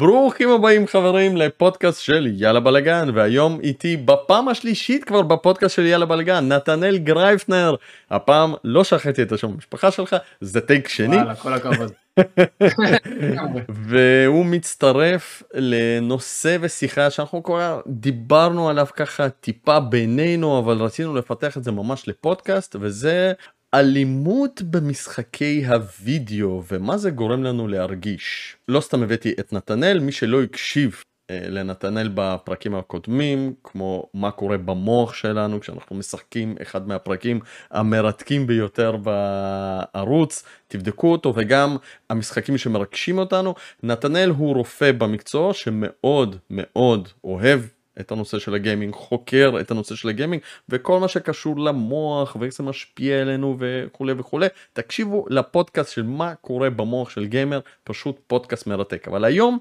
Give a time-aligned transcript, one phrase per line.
[0.00, 6.06] ברוכים הבאים חברים לפודקאסט של יאללה בלאגן והיום איתי בפעם השלישית כבר בפודקאסט של יאללה
[6.06, 7.74] בלאגן נתנאל גרייפנר
[8.10, 11.92] הפעם לא שכחתי את השם המשפחה שלך זה טייק שני וואלה, כל הכבוד.
[13.88, 21.64] והוא מצטרף לנושא ושיחה שאנחנו כבר דיברנו עליו ככה טיפה בינינו אבל רצינו לפתח את
[21.64, 23.32] זה ממש לפודקאסט וזה
[23.74, 28.56] אלימות במשחקי הוידאו ומה זה גורם לנו להרגיש.
[28.68, 34.58] לא סתם הבאתי את נתנאל, מי שלא הקשיב אה, לנתנאל בפרקים הקודמים, כמו מה קורה
[34.58, 41.76] במוח שלנו כשאנחנו משחקים, אחד מהפרקים המרתקים ביותר בערוץ, תבדקו אותו וגם
[42.10, 43.54] המשחקים שמרגשים אותנו.
[43.82, 47.60] נתנאל הוא רופא במקצוע שמאוד מאוד אוהב
[48.00, 52.62] את הנושא של הגיימינג, חוקר את הנושא של הגיימינג וכל מה שקשור למוח ואיך זה
[52.62, 54.46] משפיע עלינו וכולי וכולי.
[54.72, 59.08] תקשיבו לפודקאסט של מה קורה במוח של גיימר, פשוט פודקאסט מרתק.
[59.08, 59.58] אבל היום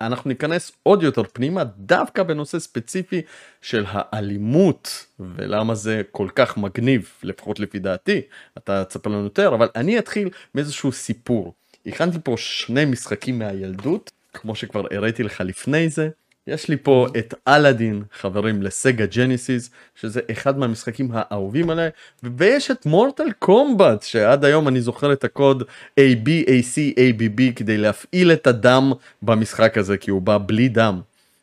[0.00, 3.22] אנחנו ניכנס עוד יותר פנימה דווקא בנושא ספציפי
[3.62, 8.20] של האלימות ולמה זה כל כך מגניב, לפחות לפי דעתי,
[8.58, 11.54] אתה תספר לנו יותר, אבל אני אתחיל מאיזשהו סיפור.
[11.86, 16.08] הכנתי פה שני משחקים מהילדות, כמו שכבר הראיתי לך לפני זה.
[16.50, 21.90] יש לי פה את אלאדין חברים לסגה ג'ניסיס שזה אחד מהמשחקים האהובים עליי
[22.22, 25.62] ויש את מורטל קומבט שעד היום אני זוכר את הקוד
[26.00, 28.92] ABAC ABB כדי להפעיל את הדם
[29.22, 31.00] במשחק הזה כי הוא בא בלי דם.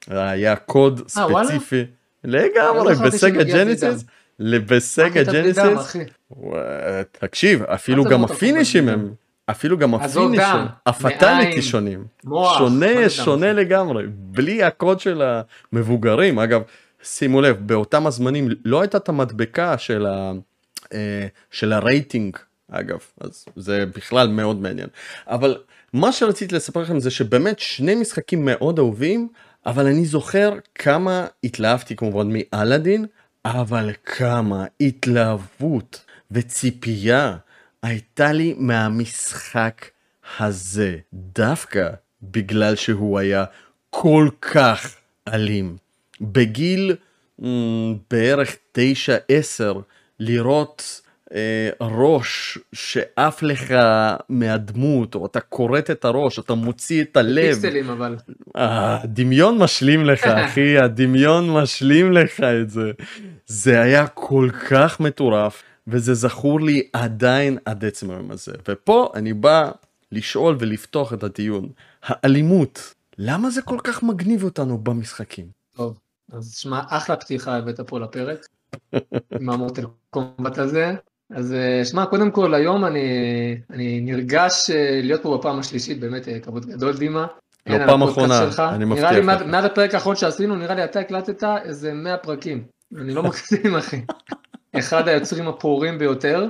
[0.07, 1.85] היה קוד ספציפי.
[2.23, 4.03] לגמרי בסגה ג'ניסיס.
[4.39, 5.95] בסגה ג'ניסיס.
[7.11, 9.13] תקשיב אפילו גם ה-finishים הם
[9.51, 15.21] אפילו גם ה-finisher, ה-fatality שונים, מוח, שונה שונה לגמרי, בלי הקוד של
[15.73, 16.61] המבוגרים, אגב
[17.03, 20.31] שימו לב באותם הזמנים לא הייתה את המדבקה של, ה,
[20.93, 22.37] אה, של הרייטינג
[22.71, 24.87] אגב, אז זה בכלל מאוד מעניין,
[25.27, 25.57] אבל
[25.93, 29.27] מה שרציתי לספר לכם זה שבאמת שני משחקים מאוד אהובים,
[29.65, 33.05] אבל אני זוכר כמה התלהבתי כמובן מאלאדין,
[33.45, 37.37] אבל כמה התלהבות וציפייה
[37.83, 39.85] הייתה לי מהמשחק
[40.39, 41.89] הזה, דווקא
[42.21, 43.45] בגלל שהוא היה
[43.89, 44.95] כל כך
[45.27, 45.77] אלים.
[46.21, 46.95] בגיל
[47.41, 47.45] mm,
[48.11, 48.79] בערך 9-10,
[50.19, 51.01] לראות
[51.33, 53.73] אה, ראש שעף לך
[54.29, 57.53] מהדמות, או אתה כורת את הראש, אתה מוציא את הלב.
[57.53, 58.15] פיקסלים אבל.
[58.55, 62.91] הדמיון משלים לך, אחי, הדמיון משלים לך את זה.
[63.45, 65.63] זה היה כל כך מטורף.
[65.87, 68.51] וזה זכור לי עדיין עד עצם היום הזה.
[68.67, 69.71] ופה אני בא
[70.11, 71.69] לשאול ולפתוח את הדיון.
[72.03, 75.45] האלימות, למה זה כל כך מגניב אותנו במשחקים?
[75.75, 75.99] טוב,
[76.31, 78.47] אז שמע, אחלה פתיחה הבאת פה לפרק,
[79.39, 80.95] עם המוטל קומבט הזה.
[81.29, 83.07] אז אה, שמע, קודם כל היום אני,
[83.69, 87.27] אני נרגש אה, להיות פה בפעם השלישית, באמת אה, כבוד גדול דימה.
[87.67, 89.11] לא פעם אחרונה, אני מבטיח.
[89.11, 92.63] נראה לי מאז הפרק האחרון שעשינו, נראה לי אתה הקלטת איזה 100 פרקים.
[92.97, 94.01] אני לא מקסים אחי.
[94.79, 96.49] אחד היוצרים הפורים ביותר,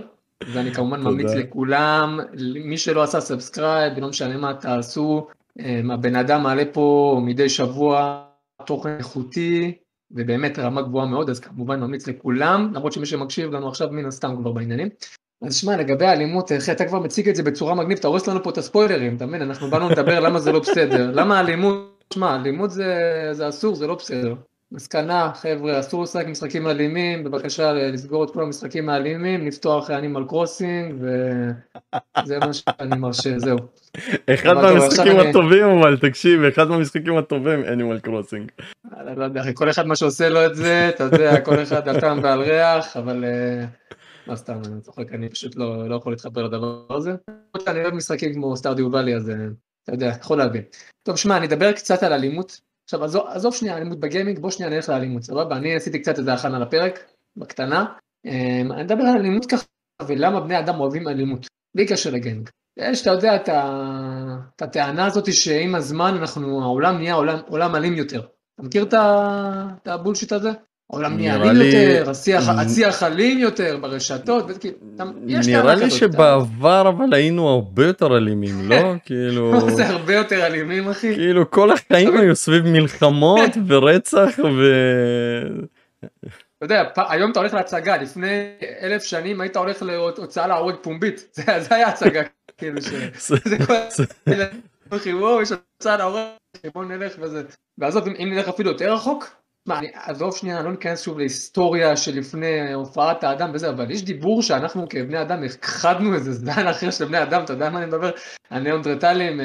[0.53, 2.19] ואני כמובן ממליץ לכולם,
[2.65, 5.27] מי שלא עשה subscribe, לא משנה מה תעשו,
[5.59, 8.23] אמ, הבן אדם מעלה פה מדי שבוע
[8.65, 9.77] תוכן איכותי,
[10.11, 14.35] ובאמת רמה גבוהה מאוד, אז כמובן ממליץ לכולם, למרות שמי שמקשיב לנו עכשיו מן הסתם
[14.37, 14.89] כבר בעניינים.
[15.41, 18.43] אז שמע, לגבי האלימות, איך אתה כבר מציג את זה בצורה מגניב, אתה הורס לנו
[18.43, 19.41] פה את הספוילרים, אתה מבין?
[19.41, 21.11] אנחנו באנו לדבר למה זה לא בסדר.
[21.13, 22.95] למה האלימות, שמע, אלימות זה,
[23.31, 24.35] זה אסור, זה לא בסדר.
[24.71, 30.95] מסקנה, חבר'ה, אסור לשחק משחקים אלימים, בבקשה לסגור את כל המשחקים האלימים, לפתוח Animal Crossing,
[31.01, 33.57] וזה מה שאני מרשה, זהו.
[34.29, 38.51] אחד מהמשחקים הטובים, אבל תקשיב, אחד מהמשחקים הטובים, אנימל קרוסינג.
[39.15, 42.19] לא יודע, כל אחד מה שעושה לו את זה, אתה יודע, כל אחד על טעם
[42.23, 43.25] ועל ריח, אבל...
[44.27, 47.15] מה סתם, אני צוחק, אני פשוט לא, לא יכול להתחבר לדבר הזה.
[47.67, 49.31] אני אוהב משחקים כמו סטארדיו ואלי, אז
[49.83, 50.61] אתה יודע, יכול להבין.
[51.03, 54.71] טוב, שמע, אני אדבר קצת על אלימות עכשיו עזוב, עזוב שנייה אלימות בגיימינג, בוא שנייה
[54.71, 55.57] נלך לאלימות, סבבה?
[55.57, 56.99] אני עשיתי קצת איזה הכנה לפרק,
[57.37, 57.85] בקטנה.
[58.25, 59.65] אמ, אני אדבר על אלימות ככה,
[60.07, 62.49] ולמה בני אדם אוהבים אלימות, בלי קשר לגיימינג.
[62.79, 63.35] יש, אתה יודע.
[63.35, 68.19] את הטענה הזאת שעם הזמן אנחנו, העולם נהיה עולם, עולם אלים יותר.
[68.19, 70.49] אתה מכיר את הבולשיט הזה?
[70.93, 74.45] העולם נהיה אלים יותר, השיח, השיח אלים יותר ברשתות,
[75.21, 78.93] נראה לי שבעבר אבל היינו הרבה יותר אלימים, לא?
[79.05, 79.69] כאילו...
[79.69, 81.15] זה הרבה יותר אלימים אחי.
[81.15, 84.71] כאילו כל החיים היו סביב מלחמות ורצח ו...
[86.57, 88.49] אתה יודע, היום אתה הולך להצגה, לפני
[88.81, 92.21] אלף שנים היית הולך להוצאה להורג פומבית, זה היה הצגה,
[92.57, 92.89] כאילו ש...
[93.45, 93.73] זה כל...
[95.41, 96.21] יש הוצאה להורג,
[96.73, 97.43] בוא נלך וזה.
[97.77, 99.35] ועזוב, אם נלך אפילו יותר רחוק,
[99.67, 104.41] מה, אני, עזוב שנייה, לא ניכנס שוב להיסטוריה שלפני הופעת האדם וזה, אבל יש דיבור
[104.41, 108.11] שאנחנו כבני אדם הכחדנו איזה זן אחר של בני אדם, אתה יודע מה אני מדבר?
[108.49, 109.41] הניאונדרטלים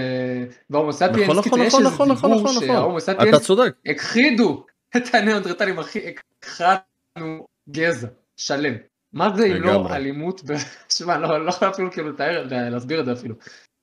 [0.70, 3.74] וההומו ספיאנס, נכון, נכון, נכון, נכון, נכון, נכון, שההומו אתה צודק.
[3.86, 4.66] הכחידו
[4.96, 5.98] את הניאונדרטלים, הכי
[6.42, 8.74] הכחדנו גזע שלם.
[9.12, 10.40] מה זה אם לא אלימות,
[10.96, 13.34] שמע, לא יכול אפילו כאילו לתאר, להסביר את זה אפילו.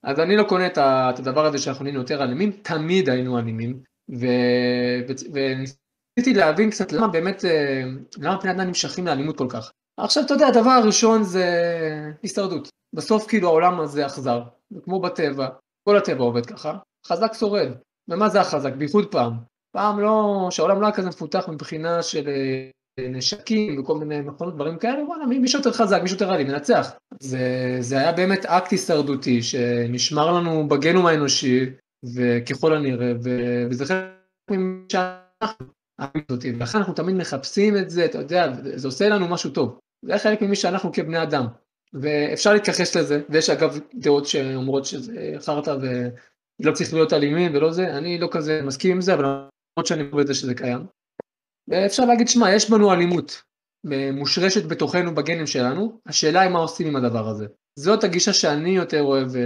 [0.04, 3.80] אז אני לא קונה את הדבר הזה שאנחנו נהיינו יותר אלימים, תמיד היינו אלימים,
[6.20, 7.84] וניסיתי להבין קצת למה באמת, אה,
[8.18, 9.72] למה בני אדם נמשכים לאלימות כל כך.
[10.00, 11.46] עכשיו אתה יודע, הדבר הראשון זה
[12.24, 12.70] הישרדות.
[12.96, 14.42] בסוף כאילו העולם הזה אכזר,
[14.84, 15.48] כמו בטבע,
[15.90, 16.78] כל הטבע עובד ככה,
[17.08, 17.68] חזק שורד.
[18.10, 18.74] ומה זה החזק?
[18.74, 19.34] בייחוד פעם.
[19.72, 24.78] פעם לא, שהעולם לא היה כזה מפותח מבחינה של אה, נשקים וכל מיני מכונות דברים
[24.78, 26.92] כאלה, וואלה, מי שיותר חזק, מי שיותר רע לי, מנצח.
[27.20, 31.66] זה, זה היה באמת אקט הישרדותי שנשמר לנו בגנום האנושי,
[32.16, 33.14] וככל הנראה,
[33.70, 34.06] וזה חלק
[34.52, 35.79] ממה שאנחנו,
[36.32, 39.80] ולכן אנחנו תמיד מחפשים את זה, אתה יודע, זה עושה לנו משהו טוב.
[40.06, 41.46] זה חלק ממי שאנחנו כבני אדם.
[41.94, 47.98] ואפשר להתכחש לזה, ויש אגב דעות שאומרות שזה חרטא ולא צריך להיות אלימים ולא זה,
[47.98, 50.86] אני לא כזה מסכים עם זה, אבל למרות שאני אומר את זה שזה קיים.
[51.68, 53.42] ואפשר להגיד, שמע, יש בנו אלימות
[54.14, 57.46] מושרשת בתוכנו בגנים שלנו, השאלה היא מה עושים עם הדבר הזה.
[57.80, 59.42] זאת הגישה שאני יותר אוהב אה,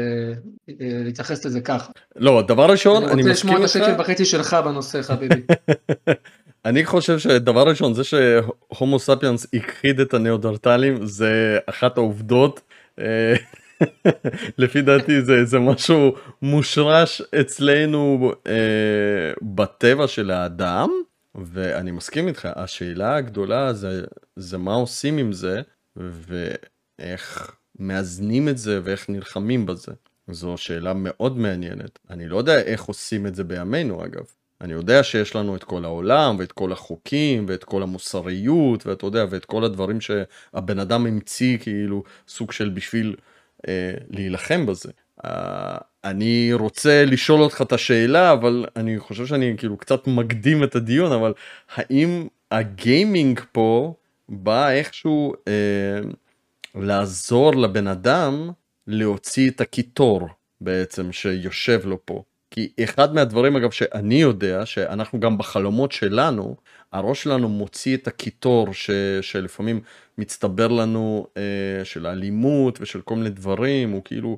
[0.69, 1.91] אה, להתייחס לזה ככה.
[2.15, 3.55] לא, דבר ראשון, אני מסכים איתך.
[3.55, 5.41] אני רוצה לשמוע את השקל וחצי שלך בנושא, חביבי.
[6.65, 12.62] אני חושב שדבר ראשון, זה שהומו ספיאנס הכחיד את הניאודרטלים, זה אחת העובדות.
[13.00, 13.36] אה,
[14.57, 20.89] לפי דעתי זה, זה משהו מושרש אצלנו אה, בטבע של האדם.
[21.36, 24.04] ואני מסכים איתך, השאלה הגדולה זה,
[24.36, 25.62] זה מה עושים עם זה,
[25.95, 29.92] ואיך מאזנים את זה ואיך נלחמים בזה.
[30.27, 32.00] זו שאלה מאוד מעניינת.
[32.10, 34.25] אני לא יודע איך עושים את זה בימינו אגב.
[34.61, 39.25] אני יודע שיש לנו את כל העולם ואת כל החוקים ואת כל המוסריות ואתה יודע
[39.29, 43.15] ואת כל הדברים שהבן אדם המציא כאילו סוג של בשביל
[43.67, 44.91] אה, להילחם בזה.
[45.25, 50.75] אה, אני רוצה לשאול אותך את השאלה אבל אני חושב שאני כאילו קצת מקדים את
[50.75, 51.33] הדיון אבל
[51.75, 53.94] האם הגיימינג פה
[54.29, 56.00] בא איכשהו אה,
[56.75, 58.51] לעזור לבן אדם
[58.88, 60.29] להוציא את הקיטור
[60.61, 62.23] בעצם שיושב לו פה.
[62.53, 66.55] כי אחד מהדברים אגב שאני יודע שאנחנו גם בחלומות שלנו
[66.91, 68.89] הראש שלנו מוציא את הקיטור ש,
[69.21, 69.81] שלפעמים
[70.17, 74.38] מצטבר לנו אה, של אלימות ושל כל מיני דברים הוא כאילו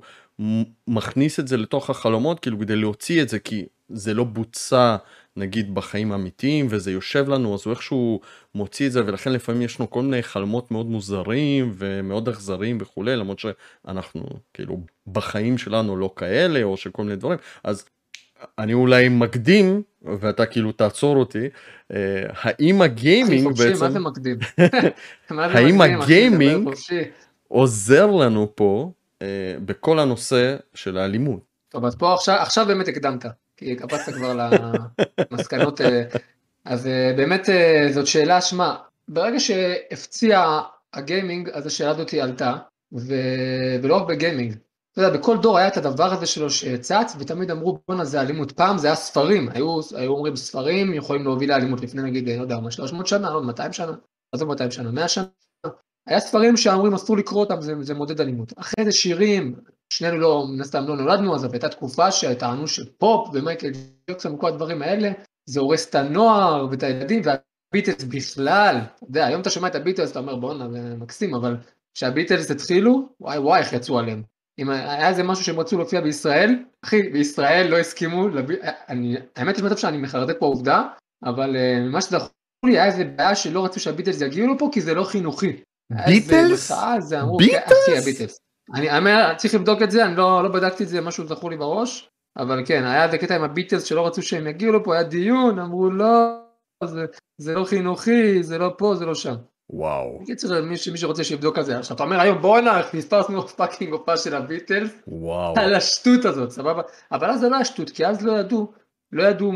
[0.87, 4.95] מכניס את זה לתוך החלומות כאילו כדי להוציא את זה כי זה לא בוצע
[5.37, 8.19] נגיד בחיים האמיתיים וזה יושב לנו אז הוא איכשהו
[8.55, 13.15] מוציא את זה ולכן לפעמים יש לנו כל מיני חלומות מאוד מוזרים ומאוד אכזריים וכולי
[13.15, 17.85] למרות שאנחנו כאילו בחיים שלנו לא כאלה או שכל מיני דברים אז
[18.59, 19.81] אני אולי מקדים
[20.19, 21.49] ואתה כאילו תעצור אותי
[21.93, 24.07] אה, האם הגיימינג בעצם
[25.29, 26.69] האם הגיימינג
[27.47, 29.27] עוזר לנו פה אה,
[29.65, 31.39] בכל הנושא של האלימות.
[31.69, 33.25] טוב אז פה עכשיו עכשיו באמת הקדמת
[33.57, 34.49] כי קפצת כבר
[35.31, 36.03] למסקנות אה,
[36.65, 37.49] אז באמת
[37.93, 38.73] זאת שאלה שמע
[39.07, 40.59] ברגע שהפציע
[40.93, 42.53] הגיימינג אז השאלה הזאת עלתה
[42.93, 43.13] ו...
[43.81, 44.55] ולא רק בגיימינג.
[44.95, 48.51] אתה יודע, בכל דור היה את הדבר הזה שלו שצץ ותמיד אמרו בואנה זה אלימות
[48.51, 52.59] פעם זה היה ספרים היו, היו אומרים ספרים יכולים להוביל לאלימות לפני נגיד לא יודע
[52.59, 53.91] מה 300 שנה לא 200 שנה
[54.31, 55.25] עזוב 200 שנה 100 שנה
[56.07, 58.53] היה ספרים שאומרים אסור לקרוא אותם, זה, זה מודד אלימות.
[58.57, 59.55] אחרי זה שירים,
[59.93, 63.71] שנינו לא, מן הסתם לא נולדנו, אז הייתה תקופה שטענו שפופ ומייקל
[64.11, 65.11] ג'קסון וכל הדברים האלה,
[65.45, 68.77] זה הורס את הנוער ואת הילדים והביטלס בכלל.
[68.95, 71.57] אתה יודע, היום אתה שומע את הביטלס, אתה אומר בואנה זה מקסים, אבל
[71.93, 74.23] כשהביטלס התחילו, וואי וואי איך יצאו עליהם.
[74.59, 78.45] אם היה איזה משהו שהם רצו להופיע בישראל, אחי, בישראל לא הסכימו, לב...
[78.89, 80.83] אני, האמת יש מצב שאני מחרדת פה עובדה,
[81.23, 82.29] אבל אה, ממה שזכור
[82.65, 85.61] לי היה איזה בעיה שלא רצו שהביטלס יגיעו לפה כי זה לא חינוכי.
[87.37, 88.05] ביטלס?
[88.05, 88.37] ביטלס?
[88.73, 91.57] אני אומר, צריך לבדוק את זה, אני לא, לא בדקתי את זה, משהו זכור לי
[91.57, 95.59] בראש, אבל כן, היה איזה קטע עם הביטלס שלא רצו שהם יגיעו לפה, היה דיון,
[95.59, 96.39] אמרו לא,
[96.83, 97.05] זה,
[97.37, 99.35] זה לא חינוכי, זה לא פה, זה לא שם.
[99.69, 100.19] וואו.
[100.21, 101.77] בקיצור, מי, מי שרוצה שיבדוק על זה.
[101.77, 104.91] עכשיו אתה אומר היום בואנה, פספסנו fucking הופעה של הביטלס.
[105.07, 105.53] וואו.
[105.57, 106.81] על השטות הזאת, סבבה?
[107.11, 108.71] אבל אז זה לא היה שטות, כי אז לא ידעו,
[109.11, 109.51] לא ידעו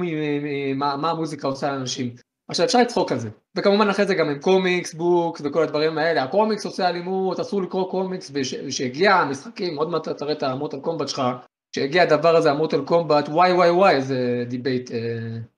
[0.75, 2.15] מה המוזיקה עושה לאנשים.
[2.49, 6.23] עכשיו אפשר לצחוק על זה, וכמובן אחרי זה גם עם comic books וכל הדברים האלה,
[6.23, 11.21] הקומיקס עושה אלימות, אסור לקרוא קומיקס, וכשהגיע המשחקים, עוד מעט תראה את ה-Mortal Kombat שלך,
[11.71, 14.97] כשהגיע הדבר הזה, ה-Mortal Kombat, וואי וואי וואי, איזה debate אה,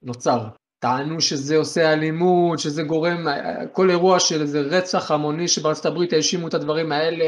[0.04, 0.48] נוצר.
[0.82, 3.26] טענו שזה עושה אלימות, שזה גורם,
[3.74, 7.26] כל אירוע של איזה רצח המוני שבארצות הברית האשימו את הדברים האלה,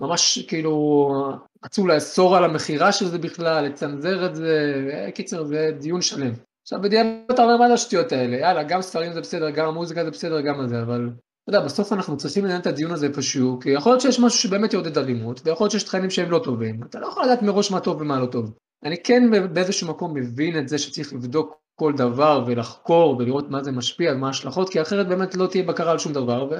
[0.00, 1.18] ממש כאילו
[1.64, 4.80] רצו לאסור על המכירה של זה בכלל, לצנזר את זה,
[5.14, 6.32] קיצר זה דיון שלם.
[6.62, 10.04] עכשיו בדיעבד אתה אומר מה זה השטויות האלה, יאללה, גם ספרים זה בסדר, גם המוזיקה
[10.04, 11.10] זה בסדר, גם זה, אבל
[11.42, 14.38] אתה יודע, בסוף אנחנו צריכים לנהל את הדיון הזה פשוט, כי יכול להיות שיש משהו
[14.38, 17.70] שבאמת יעודד אלימות, ויכול להיות שיש תכנים שהם לא טובים, אתה לא יכול לדעת מראש
[17.70, 18.52] מה טוב ומה לא טוב.
[18.84, 23.72] אני כן באיזשהו מקום מבין את זה שצריך לבדוק כל דבר ולחקור ולראות מה זה
[23.72, 26.54] משפיע, מה ההשלכות, כי אחרת באמת לא תהיה בקרה על שום דבר, ו...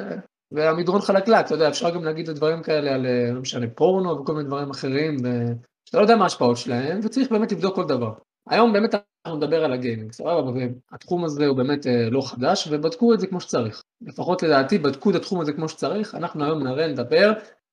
[0.52, 4.34] והמדרון חלקלק, אתה יודע, אפשר גם להגיד את דברים כאלה על, לא משנה, פורנו וכל
[4.34, 8.12] מיני דברים אחרים, ואתה לא יודע מה ההשפעות שלהם, וצריך באמת לבדוק כל דבר.
[8.48, 10.50] היום באמת אנחנו נדבר על הגיימינג, סבבה,
[10.90, 13.82] והתחום הזה הוא באמת אה, לא חדש, ובדקו את זה כמו שצריך.
[14.02, 17.32] לפחות לדעתי בדקו את התחום הזה כמו שצריך, אנחנו היום נראה נדבר,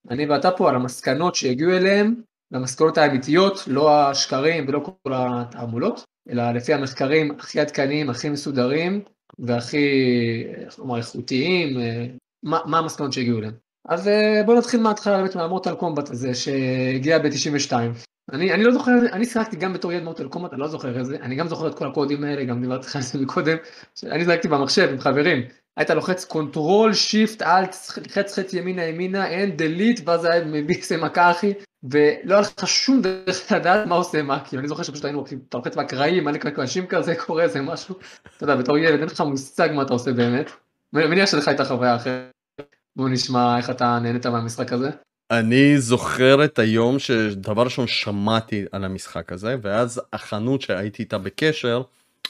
[0.09, 2.15] אני ואתה פה על המסקנות שהגיעו אליהם,
[2.51, 9.01] למסקנות האמיתיות, לא השקרים ולא כל התעמולות, אלא לפי המחקרים הכי עדכניים, הכי מסודרים,
[9.39, 9.87] והכי,
[10.65, 12.05] איך לומר, איכותיים, אה,
[12.43, 13.53] מה, מה המסקנות שהגיעו אליהם.
[13.87, 17.73] אז אה, בואו נתחיל מההתחלה באמת מהמורטל קומבט הזה שהגיע ב-92.
[18.33, 21.05] אני, אני לא זוכר, אני שיחקתי גם בתור ילד Mortal Kombat, אני לא זוכר את
[21.05, 23.57] זה, אני גם זוכר את כל הקודים האלה, גם דיברתי לך על זה מקודם,
[24.03, 25.43] אני שיחקתי במחשב עם חברים,
[25.77, 27.75] היית לוחץ control, shift, alt,
[28.11, 32.67] חץ חץ ימינה ימינה, אין, delete, ואז היה מביס עם מכה אחי, ולא היה לך
[32.67, 36.37] שום דרך לדעת מה עושה מה, כאילו אני זוכר שפשוט היינו אתה לוחץ בקרעים, מלא
[36.37, 37.95] מקשים כזה, קורה איזה משהו,
[38.37, 40.51] אתה יודע, בתור ילד אין לך מושג מה אתה עושה באמת,
[40.93, 42.31] מניח שלך הייתה חוויה אחרת.
[42.95, 44.89] בוא נשמע איך אתה נהנית מהמשחק הזה.
[45.31, 51.81] אני זוכר את היום שדבר ראשון שמעתי על המשחק הזה ואז החנות שהייתי איתה בקשר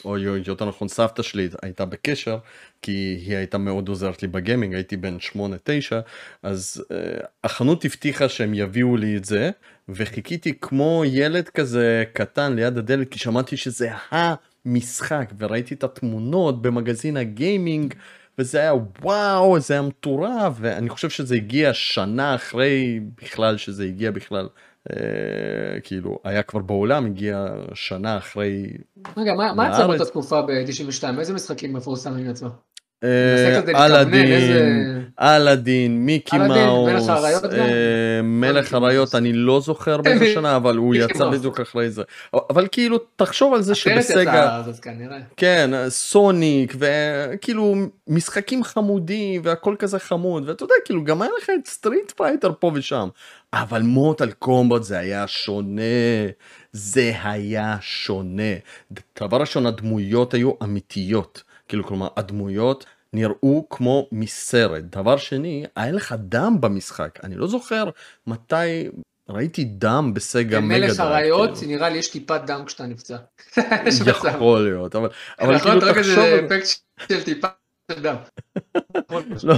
[0.04, 2.38] או יותר נכון סבתא שלי הייתה בקשר
[2.82, 5.36] כי היא הייתה מאוד עוזרת לי בגיימינג הייתי בן 8-9
[6.42, 9.50] אז uh, החנות הבטיחה שהם יביאו לי את זה
[9.88, 17.16] וחיכיתי כמו ילד כזה קטן ליד הדלת כי שמעתי שזה המשחק וראיתי את התמונות במגזין
[17.16, 17.94] הגיימינג.
[18.38, 18.72] וזה היה
[19.02, 24.48] וואו זה היה מטורף ואני חושב שזה הגיע שנה אחרי בכלל שזה הגיע בכלל
[25.82, 28.66] כאילו היה כבר בעולם הגיע שנה אחרי.
[29.16, 32.48] רגע מה, יצא באותה תקופה ב-92 איזה משחקים מפורסמים יצאו?
[33.04, 34.26] אה, אלאדין,
[35.20, 37.08] אלאדין, מיקי מאוס,
[38.22, 42.02] מלך האריות, אני לא זוכר באיזה שנה, אבל הוא יצא בדיוק אחרי זה.
[42.50, 44.62] אבל כאילו, תחשוב על זה שבסגה,
[45.36, 47.74] כן, סוניק, וכאילו
[48.08, 52.70] משחקים חמודים והכל כזה חמוד, ואתה יודע, כאילו גם היה לך את Street Fighter פה
[52.74, 53.08] ושם,
[53.52, 55.82] אבל Mortal Kombat זה היה שונה,
[56.72, 58.52] זה היה שונה.
[59.20, 61.42] דבר ראשון, הדמויות היו אמיתיות.
[61.68, 64.84] כאילו כלומר הדמויות נראו כמו מסרט.
[64.84, 67.90] דבר שני, היה לך דם במשחק, אני לא זוכר
[68.26, 68.88] מתי
[69.28, 70.82] ראיתי דם בסגה Mega Drive.
[70.82, 71.72] מלך האריות, כאילו.
[71.72, 73.16] נראה לי יש טיפת דם כשאתה נפצע.
[74.30, 75.08] יכול להיות, אבל,
[75.40, 76.18] אבל כאילו תחשוב...
[76.18, 76.66] אפקט
[77.08, 77.48] של טיפה
[77.92, 78.16] של דם.
[79.44, 79.54] לא,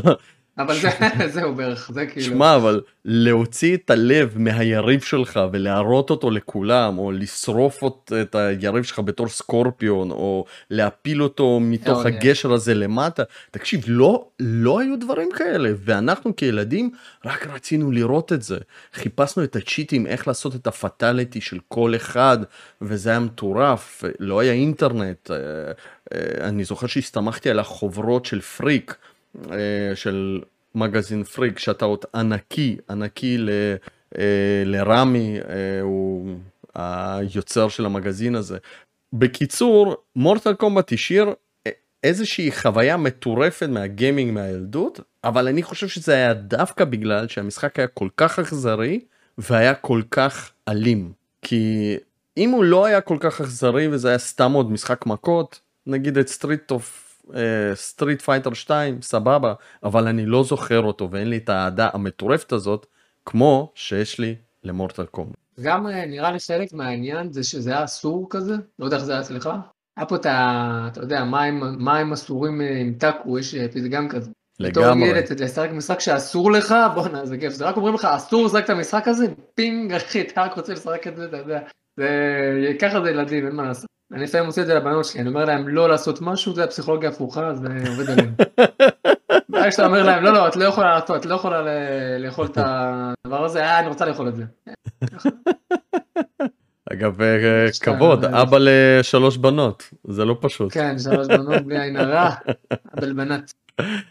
[0.58, 0.88] אבל זה,
[1.34, 2.26] זהו בערך, זה כאילו.
[2.26, 7.82] שמע, אבל להוציא את הלב מהיריב שלך ולהראות אותו לכולם, או לשרוף
[8.22, 14.78] את היריב שלך בתור סקורפיון, או להפיל אותו מתוך הגשר הזה למטה, תקשיב, לא, לא
[14.78, 16.90] היו דברים כאלה, ואנחנו כילדים
[17.24, 18.58] רק רצינו לראות את זה.
[18.94, 22.38] חיפשנו את הצ'יטים, איך לעשות את הפטליטי של כל אחד,
[22.82, 25.30] וזה היה מטורף, לא היה אינטרנט.
[25.30, 25.36] אה,
[26.14, 28.94] אה, אני זוכר שהסתמכתי על החוברות של פריק.
[29.50, 30.40] אה, של
[30.74, 33.50] מגזין פריק, שאתה עוד ענקי, ענקי ל,
[34.18, 36.36] אה, לרמי, אה, הוא
[36.74, 38.58] היוצר של המגזין הזה.
[39.12, 41.34] בקיצור, מורטל קומבט השאיר
[42.04, 48.08] איזושהי חוויה מטורפת מהגיימינג מהילדות, אבל אני חושב שזה היה דווקא בגלל שהמשחק היה כל
[48.16, 49.00] כך אכזרי
[49.38, 51.12] והיה כל כך אלים.
[51.42, 51.96] כי
[52.36, 56.28] אם הוא לא היה כל כך אכזרי וזה היה סתם עוד משחק מכות, נגיד את
[56.28, 57.03] Street of
[57.74, 62.86] Street Fighter 2 סבבה אבל אני לא זוכר אותו ואין לי את האהדה המטורפת הזאת
[63.26, 65.32] כמו שיש לי ל-Mortal Kom.
[65.60, 69.12] גם אה, נראה לי חלק מהעניין זה שזה היה אסור כזה לא יודע איך זה
[69.12, 69.50] היה אצלך.
[69.96, 70.88] היה פה את ה...
[70.92, 71.24] אתה יודע
[71.78, 74.30] מים אסורים אה, ימתקו יש אה, פתגם כזה.
[74.60, 75.10] לגמרי.
[75.10, 78.64] בתור ילד לשחק משחק שאסור לך בואנה זה כיף זה רק אומרים לך אסור לשחק
[78.64, 81.60] את המשחק הזה פינג אחי אתה רק רוצה לשחק את זה אתה יודע.
[81.96, 82.08] זה
[82.80, 83.86] ככה זה ילדים אין מה לעשות.
[84.12, 87.08] אני לפעמים עושה את זה לבנות שלי, אני אומר להם לא לעשות משהו, זה הפסיכולוגיה
[87.08, 88.34] הפוכה, זה עובד עליהם.
[89.50, 91.62] ואז כשאתה אומר להם, לא, לא, את לא יכולה לעשות, את לא יכולה
[92.18, 94.44] לאכול את הדבר הזה, אה, אני רוצה לאכול את זה.
[96.92, 100.72] אגב, אה, כבוד, אבא לשלוש בנות, זה לא פשוט.
[100.72, 102.30] כן, שלוש בנות בלי עין הרע,
[102.96, 103.52] אבל בנת.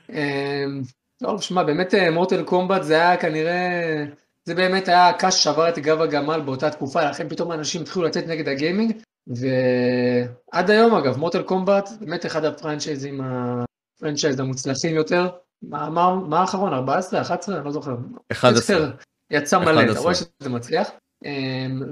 [0.09, 0.81] אמ,
[1.23, 4.05] טוב, שמע, באמת מורטל קומבט זה היה כנראה,
[4.45, 8.27] זה באמת היה קש שבר את גב הגמל באותה תקופה, לכן פתאום אנשים התחילו לצאת
[8.27, 8.93] נגד הגיימינג,
[9.27, 15.29] ועד היום אגב, מוטל קומבט, באמת אחד הפרנצ'ייזים, הפרנצ'ייז המוצלחים יותר.
[15.61, 16.73] מה, מה, מה האחרון?
[16.73, 17.21] 14?
[17.21, 17.57] 11?
[17.57, 17.95] אני לא זוכר.
[18.31, 18.91] 11.
[19.31, 20.91] יצא מלא, אתה רואה שזה מצליח.
[21.25, 21.83] אמ,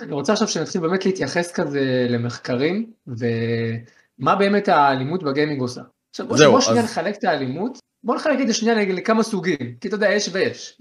[0.00, 5.80] אני רוצה עכשיו שנתחיל באמת להתייחס כזה למחקרים, ומה באמת האלימות בגיימינג עושה.
[6.10, 9.88] עכשיו בוא, בוא שנייה נחלק את האלימות, בוא נחלק את זה שנייה לכמה סוגים, כי
[9.88, 10.80] אתה יודע, יש ויש.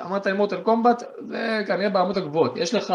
[0.00, 2.56] אמרת Mortal Kombat, זה כנראה ברמות הגבוהות.
[2.56, 2.94] יש לך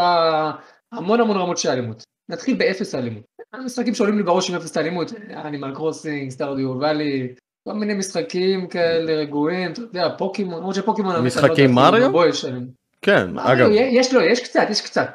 [0.92, 2.02] המון המון רמות של אלימות.
[2.28, 3.22] נתחיל באפס אלימות.
[3.52, 5.12] המשחקים שעולים לי בראש עם אפס אלימות,
[5.44, 7.28] Animal Crossing, Stardew Valley,
[7.68, 11.16] כל מיני משחקים כאלה רגועים, אתה יודע, פוקימון, למרות שפוקימון...
[11.16, 12.10] לא משחקים מריו?
[13.02, 13.68] כן, אגב.
[13.72, 15.10] יש לו, יש קצת, יש קצת.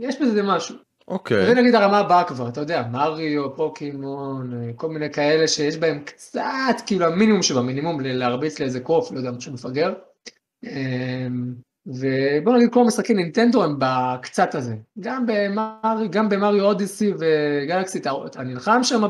[0.00, 0.76] יש בזה משהו.
[1.08, 1.46] אוקיי.
[1.46, 6.76] זה נגיד הרמה הבאה כבר, אתה יודע, מריו, פוקימון, כל מיני כאלה שיש בהם קצת,
[6.86, 9.92] כאילו המינימום שבמינימום, להרביץ לאיזה קוף, לא יודע, משהו מפגר.
[10.64, 11.54] אמ,
[11.86, 14.76] ובוא נגיד כל המשחקים נינטנדו הם בקצת הזה.
[15.00, 19.02] גם במריו, גם במריו אודיסי וגלקסי, אתה נלחם שם,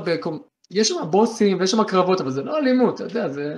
[0.70, 3.54] יש שם בוסים ויש שם קרבות, אבל זה לא אלימות, אתה יודע, זה...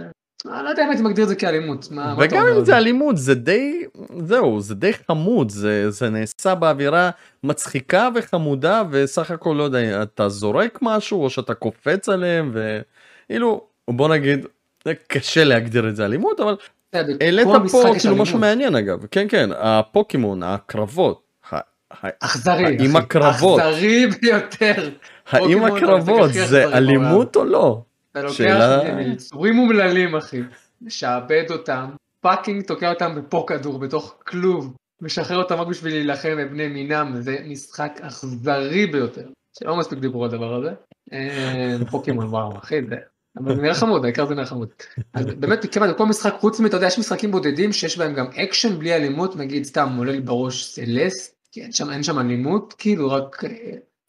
[0.47, 1.89] אני לא יודע אם הייתי מגדיר את זה כאלימות.
[2.19, 3.85] וגם אם זה אלימות זה די
[4.19, 7.11] זהו זה די חמוד זה זה נעשה באווירה
[7.45, 12.53] מצחיקה וחמודה וסך הכל לא יודע אתה זורק משהו או שאתה קופץ עליהם
[13.31, 14.47] ואילו בוא נגיד
[15.07, 16.57] קשה להגדיר את זה אלימות אבל
[17.21, 21.29] העלית פה כאילו משהו מעניין אגב כן כן הפוקימון הקרבות.
[22.21, 24.91] אכזרי, עם הקרבות, אכזרי ביותר.
[25.29, 27.83] האם הקרבות זה אלימות או לא?
[28.13, 28.61] אתה לוקח
[29.01, 30.41] יצורים אומללים אחי,
[30.83, 36.69] משעבד אותם, fucking תוקע אותם בפה כדור בתוך כלוב, משחרר אותם רק בשביל להילחם בבני
[36.69, 40.71] מינם, זה משחק אכזרי ביותר, שלא מספיק דיברו על הדבר הזה.
[41.13, 42.97] אה, פוקימון וואו אחי, זה...
[43.37, 44.69] אבל זה נראה חמוד, העיקר זה נראה חמוד.
[45.15, 48.27] אז באמת, כמעט בכל משחק, חוץ מ, אתה יודע, יש משחקים בודדים שיש בהם גם
[48.27, 52.75] אקשן בלי אלימות, נגיד סתם עולה לי בראש Celeste, כי אין שם, אין שם אלימות,
[52.79, 53.51] כאילו רק אה,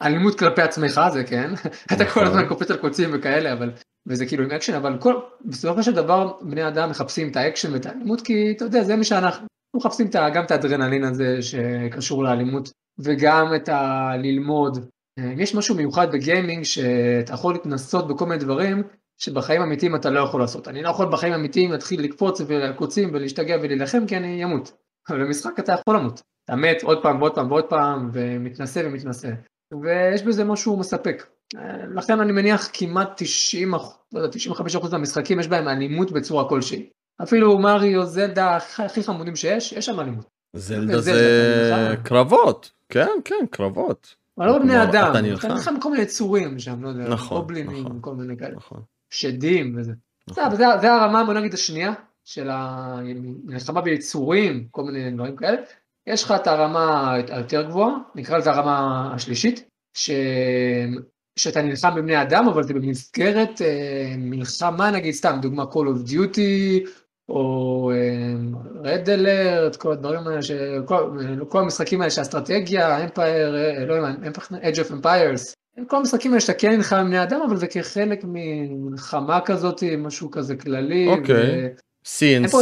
[0.02, 1.50] אלימות כלפי עצמך זה כן,
[1.92, 2.48] אתה כל הזמן נכון.
[2.48, 3.70] קופץ על קוצים וכאלה, אבל
[4.10, 5.14] וזה כאילו עם אקשן, אבל כל,
[5.44, 9.04] בסופו של דבר בני אדם מחפשים את האקשן ואת האלימות, כי אתה יודע, זה מי
[9.04, 14.78] שאנחנו, אנחנו מחפשים את, גם את האדרנלין הזה שקשור לאלימות, וגם את הללמוד.
[15.18, 18.82] אה, יש משהו מיוחד ב-gaming שאתה יכול להתנסות בכל מיני דברים
[19.18, 20.68] שבחיים אמיתיים אתה לא יכול לעשות.
[20.68, 24.72] אני לא יכול בחיים אמיתיים להתחיל לקפוץ על קוצים ולהשתגע ולהילחם כי אני אמות.
[25.08, 26.20] אבל במשחק אתה יכול למות.
[26.44, 29.30] אתה מת עוד פעם ועוד פעם ועוד פעם ומתנסה ומתנסה.
[29.82, 31.26] ויש בזה משהו מספק.
[31.94, 33.74] לכן אני מניח כמעט 90,
[34.12, 34.38] לא יודע,
[34.78, 36.90] 95% מהמשחקים יש בהם אלימות בצורה כלשהי.
[37.22, 40.24] אפילו מריו, זלדה, הכי חמודים שיש, יש שם אלימות.
[40.56, 44.14] זלדה זה קרבות, כן, כן, קרבות.
[44.38, 47.98] אבל לא בני אדם, אתה נלחם בכל מיני צורים שם, לא יודע, נכון, גובלינים, נכון,
[48.00, 48.82] כל מיני כאלה, נכון.
[49.10, 49.92] שדים וזה.
[50.80, 51.92] זה, הרמה, בוא נגיד, השנייה,
[52.24, 55.56] של המלחמה ביצורים, כל מיני דברים כאלה.
[56.06, 59.68] יש לך את הרמה היותר גבוהה, נקרא לזה הרמה השלישית.
[61.36, 66.88] שאתה נלחם בבני אדם, אבל זה במסגרת אה, מלחמה, נגיד סתם, דוגמה Call of Duty,
[67.28, 68.34] או אה,
[68.82, 74.76] Red Alert, כל הדברים האלה, שכל, כל המשחקים האלה שהאסטרטגיה, Empire, אה, לא יודע, Edge
[74.76, 75.54] of Empires,
[75.88, 80.30] כל המשחקים האלה שאתה כן נלחם עם בני אדם, אבל זה כחלק ממלחמה כזאת, משהו
[80.30, 81.06] כזה כללי.
[81.08, 81.66] אוקיי.
[81.66, 81.80] Okay.
[82.04, 82.52] CNC,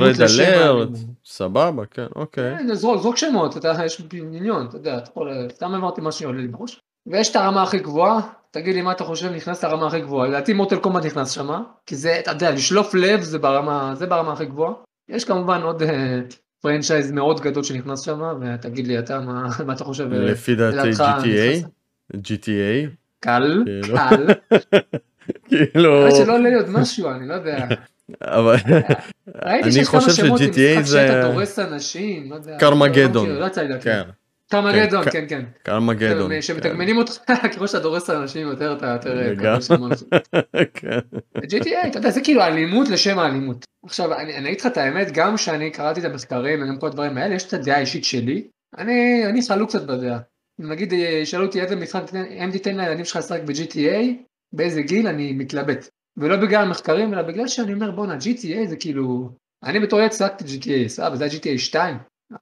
[0.00, 2.58] Red Alert, סבבה, כן, אוקיי.
[2.58, 6.80] כן, זרוק שמות, אתה, יש מיליון, אתה יודע, יכול, סתם אמרתי מה שעולה לי בראש.
[7.06, 10.52] ויש את הרמה הכי גבוהה, תגיד לי מה אתה חושב נכנס לרמה הכי גבוהה, לדעתי
[10.52, 14.44] מוטל קומט נכנס שמה, כי זה, אתה יודע, לשלוף לב זה ברמה, זה ברמה הכי
[14.44, 14.72] גבוהה.
[15.08, 15.82] יש כמובן עוד
[16.60, 20.12] פרנצ'ייז מאוד גדול שנכנס שמה, ותגיד לי אתה מה, מה אתה חושב.
[20.12, 21.66] לפי דעתי GTA,
[22.16, 22.88] GTA.
[23.20, 23.96] קל, כאילו.
[23.96, 24.26] קל.
[25.48, 26.10] כאילו...
[26.16, 27.66] שלא עולה לי עוד משהו, אני לא יודע.
[28.22, 28.56] אבל
[29.42, 30.86] אני חושב ש-GTA זה...
[30.86, 32.58] שאתה דורס אנשים, לא יודע.
[32.58, 33.30] קרמגדון.
[33.30, 34.04] לא יצא לי להכיר.
[34.50, 35.44] קרמגדון, כן, כן.
[35.62, 36.42] קרמגדון.
[36.42, 37.12] שמתגמנים אותך,
[37.54, 39.34] כמו שאתה דורס אנשים יותר, אתה יותר...
[40.74, 40.98] כן.
[41.36, 43.64] GTA, אתה יודע, זה כאילו אלימות לשם האלימות.
[43.84, 47.34] עכשיו, אני אגיד לך את האמת, גם כשאני קראתי את המחקרים וגם כל הדברים האלה,
[47.34, 50.18] יש את הדעה האישית שלי, אני חלוק קצת בדעה.
[50.58, 52.02] נגיד, ישאלו אותי איזה משחק,
[52.44, 54.04] אם תיתן לילדים שלך לשחק ב-GTA,
[54.52, 55.88] באיזה גיל אני מתלבט.
[56.16, 59.30] ולא בגלל המחקרים, אלא בגלל שאני אומר, בואנה, GTA זה כאילו...
[59.64, 61.96] אני בתור ילד שיחקתי GTA, סבבה, זה היה GTA 2.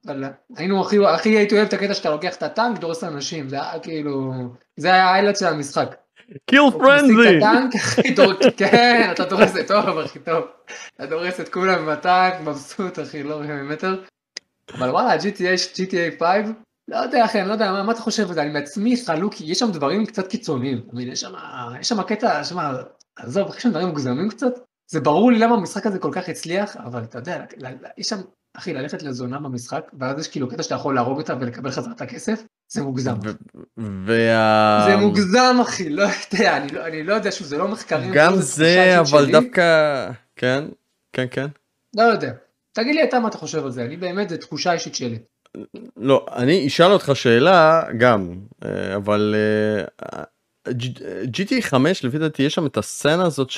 [0.07, 0.23] אבל
[0.55, 3.79] היינו הכי, הכי הייתי אוהב את הקטע שאתה לוקח את הטנק, דורס אנשים, זה היה
[3.79, 4.31] כאילו,
[4.77, 5.95] זה היה ה-highlight של המשחק.
[6.49, 7.39] Kill frenzy.
[8.57, 10.43] כן, אתה דורס את טוב, הכי טוב.
[10.95, 14.03] אתה דורס את כולם בטנק, מבסוט, אחי, לא רואה ממטר.
[14.73, 16.55] אבל וואלה, GTA, GTA 5,
[16.87, 18.41] לא יודע אחי, אני לא יודע, מה, מה אתה חושב על זה?
[18.41, 20.81] אני בעצמי חלוק, יש שם דברים קצת קיצוניים.
[20.99, 21.33] יש שם,
[21.79, 22.57] יש שם קטע, שם,
[23.15, 24.53] עזוב, יש שם דברים מוגזמים קצת.
[24.91, 27.45] זה ברור לי למה המשחק הזה כל כך הצליח, אבל אתה יודע,
[27.97, 28.17] יש שם
[28.57, 32.01] אחי, ללכת לזונה במשחק, ואז יש כאילו קטע שאתה יכול להרוג אותה ולקבל חזרה את
[32.01, 33.15] הכסף, זה מוגזם.
[33.77, 34.85] וה...
[34.89, 38.11] זה מוגזם אחי, לא יודע, אני לא, אני לא יודע שוב, זה לא מחקרים.
[38.13, 39.31] גם זה, אבל שלי.
[39.31, 40.63] דווקא, כן,
[41.13, 41.47] כן, כן.
[41.95, 42.31] לא יודע.
[42.73, 45.19] תגיד לי אתה מה אתה חושב על זה, אני באמת, זה תחושה אישית שלי.
[45.97, 50.23] לא, אני אשאל אותך שאלה גם, אה, אבל אה,
[51.23, 53.49] GTA 5 לפי דעתי יש שם את הסצנה הזאת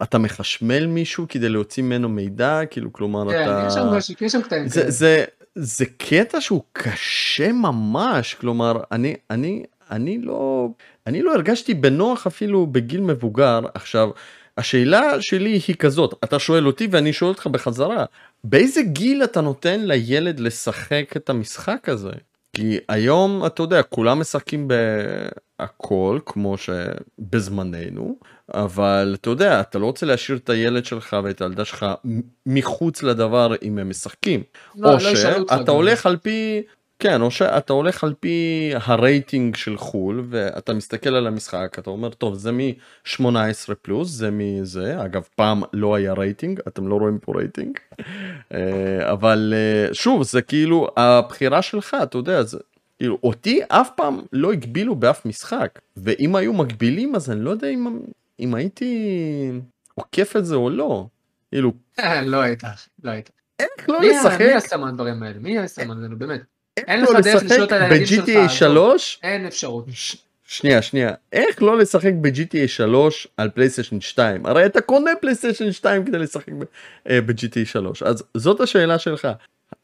[0.00, 3.64] שאתה מחשמל מישהו כדי להוציא ממנו מידע, כאילו כלומר כן, אתה...
[3.68, 4.90] יש שם משהו, יש שם קטעים זה.
[4.90, 5.24] זה,
[5.54, 10.68] זה קטע שהוא קשה ממש, כלומר, אני, אני, אני לא,
[11.06, 13.60] אני לא הרגשתי בנוח אפילו בגיל מבוגר.
[13.74, 14.10] עכשיו,
[14.58, 18.04] השאלה שלי היא כזאת, אתה שואל אותי ואני שואל אותך בחזרה,
[18.44, 22.12] באיזה גיל אתה נותן לילד לשחק את המשחק הזה?
[22.56, 24.68] כי היום, אתה יודע, כולם משחקים
[25.58, 28.18] בהכל, כמו שבזמננו,
[28.54, 31.86] אבל אתה יודע, אתה לא רוצה להשאיר את הילד שלך ואת הילדה שלך
[32.46, 34.42] מחוץ לדבר אם הם משחקים.
[34.76, 35.72] לא, או לא שאתה.
[35.72, 36.62] הולך על פי,
[36.98, 42.10] כן, או שאתה הולך על פי הרייטינג של חו"ל, ואתה מסתכל על המשחק, אתה אומר,
[42.10, 47.32] טוב, זה מ-18 פלוס, זה מזה, אגב, פעם לא היה רייטינג, אתם לא רואים פה
[47.36, 47.78] רייטינג,
[48.52, 52.58] אה, אבל אה, שוב, זה כאילו הבחירה שלך, אתה יודע, זה...
[52.98, 57.68] כאילו, אותי אף פעם לא הגבילו באף משחק, ואם היו מגבילים אז אני לא יודע
[57.68, 57.98] אם,
[58.40, 59.50] אם הייתי
[59.94, 61.06] עוקף את זה או לא.
[61.50, 61.72] כאילו,
[62.22, 62.62] לא היית,
[63.04, 63.30] לא היית.
[63.60, 64.40] איך לא לשחק?
[64.40, 65.38] מי עשה מהדברים האלה?
[65.38, 66.40] מי עשה מהדברים, באמת?
[66.76, 68.48] אין איך לך לא דרך לשלוט על הילדים שלך, ב-GTA עזוב.
[68.48, 69.20] 3?
[69.22, 69.86] אין אפשרות.
[70.52, 71.12] שנייה שנייה.
[71.32, 76.48] איך לא לשחק ב-GTA 3 על פלייסטיישן 2 הרי אתה קונה פלייסטיישן 2 כדי לשחק
[77.10, 79.28] אה, ב-GTA 3 אז זאת השאלה שלך.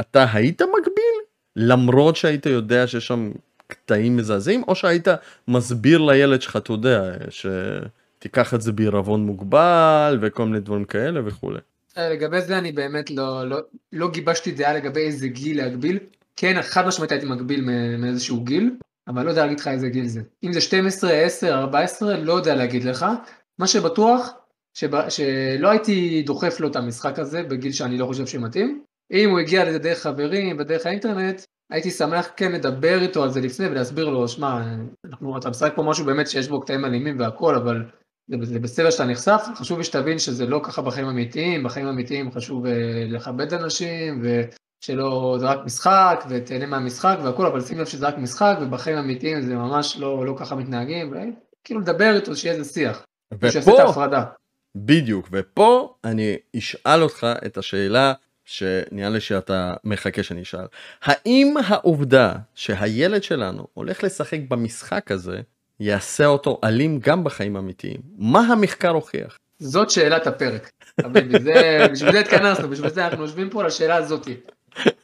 [0.00, 1.18] אתה היית מגביל?
[1.56, 3.32] למרות שהיית יודע שיש שם
[3.66, 5.08] קטעים מזעזעים או שהיית
[5.48, 11.58] מסביר לילד שלך אתה יודע שתיקח את זה בעירבון מוגבל וכל מיני דברים כאלה וכולי.
[11.98, 13.58] אה, לגבי זה אני באמת לא, לא,
[13.92, 15.98] לא גיבשתי דעה לגבי איזה גיל להגביל.
[16.36, 17.64] כן, חד משמעית הייתי מגביל
[17.98, 18.70] מאיזשהו גיל,
[19.08, 20.20] אבל לא יודע להגיד לך איזה גיל זה.
[20.44, 23.06] אם זה 12, 10, 14, לא יודע להגיד לך.
[23.58, 24.30] מה שבטוח,
[24.74, 28.82] שבא, שלא הייתי דוחף לו את המשחק הזה בגיל שאני לא חושב שמתאים.
[29.12, 33.40] אם הוא הגיע לזה דרך חברים, בדרך האינטרנט, הייתי שמח כן לדבר איתו על זה
[33.40, 34.62] לפני ולהסביר לו, שמע,
[35.38, 37.84] אתה משחק פה משהו באמת שיש בו קטעים אלימים והכל, אבל
[38.28, 42.32] זה, זה בסדר שאתה נחשף, חשוב לי שתבין שזה לא ככה בחיים האמיתיים, בחיים האמיתיים
[42.32, 42.68] חשוב uh,
[43.08, 44.22] לכבד אנשים,
[44.82, 49.42] ושלא, זה רק משחק, ותהנה מהמשחק והכל, אבל שים לב שזה רק משחק, ובחיים האמיתיים
[49.42, 53.04] זה ממש לא, לא ככה מתנהגים, וכאילו לדבר איתו, שיהיה איזה שיח,
[53.40, 54.24] שיעשה את ופה ההפרדה.
[54.76, 58.12] בדיוק ופה אני אשאל אותך את השאלה
[58.44, 60.66] שנראה לי שאתה מחכה שאני אשאל
[61.02, 65.40] האם העובדה שהילד שלנו הולך לשחק במשחק הזה
[65.80, 70.70] יעשה אותו אלים גם בחיים האמיתיים מה המחקר הוכיח זאת שאלת הפרק.
[71.00, 74.36] חביבי, זה, בשביל זה התכנסנו, בשביל זה אנחנו יושבים פה על השאלה הזאתי.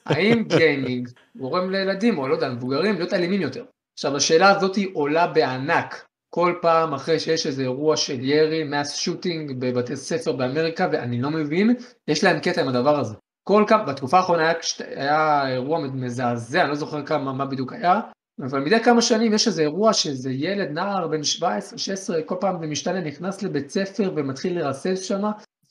[0.06, 3.64] האם גיימינג גורם לילדים, או לא יודע, מבוגרים, להיות אלימים יותר?
[3.94, 9.52] עכשיו, השאלה הזאתי עולה בענק כל פעם אחרי שיש איזה אירוע של ירי, מס שוטינג
[9.58, 11.74] בבתי ספר באמריקה, ואני לא מבין,
[12.08, 13.14] יש להם קטע עם הדבר הזה.
[13.48, 14.54] כל כמה, בתקופה האחרונה היה,
[14.96, 18.00] היה אירוע מזעזע, אני לא זוכר כמה, מה בדיוק היה,
[18.40, 22.60] אבל מדי כמה שנים יש איזה אירוע שאיזה ילד, נער בן 17, 16, כל פעם
[22.60, 25.22] במשתנה נכנס לבית ספר ומתחיל לרסס שם,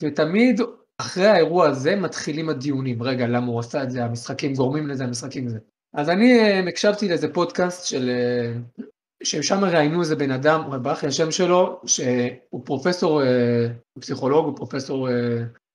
[0.02, 0.60] ותמיד
[0.98, 5.48] אחרי האירוע הזה מתחילים הדיונים, רגע, למה הוא עשה את זה, המשחקים גורמים לזה, המשחקים
[5.48, 5.58] זה.
[5.94, 8.84] אז אני אה, הקשבתי לאיזה פודקאסט של, אה,
[9.22, 14.56] ששם ראיינו איזה בן אדם, ברח לי השם שלו, שהוא פרופסור, אה, הוא פסיכולוג, הוא
[14.56, 15.08] פרופסור,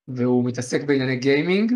[0.07, 1.73] והוא מתעסק בענייני gaming,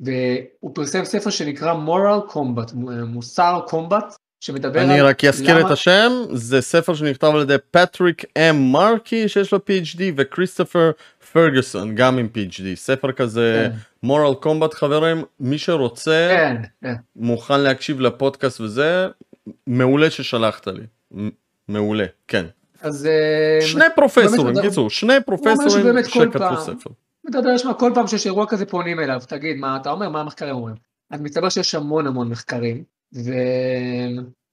[0.00, 2.74] והוא פרסם ספר שנקרא moral combat,
[3.06, 7.56] מוסר combat, שמדבר אני על רק אזכיר למה- את השם זה ספר שנכתב על ידי
[7.70, 10.90] פטריק אם מרקי שיש לו PhD וכריסטופר
[11.32, 13.68] פרגוסון גם עם PhD ספר כזה
[14.02, 14.08] כן.
[14.08, 16.94] moral combat חברים מי שרוצה כן, כן.
[17.16, 19.08] מוכן להקשיב לפודקאסט וזה
[19.66, 20.82] מעולה ששלחת לי
[21.68, 22.46] מעולה כן
[22.80, 26.90] אז אה, שני פרופסורים קיצור שני פרופסורים שכתבו ספר.
[27.26, 30.54] מדבר, שמע, כל פעם שיש אירוע כזה פונים אליו, תגיד, מה אתה אומר, מה המחקרים
[30.54, 30.74] אומרים?
[31.10, 33.32] אז מסתבר שיש המון המון מחקרים, ו...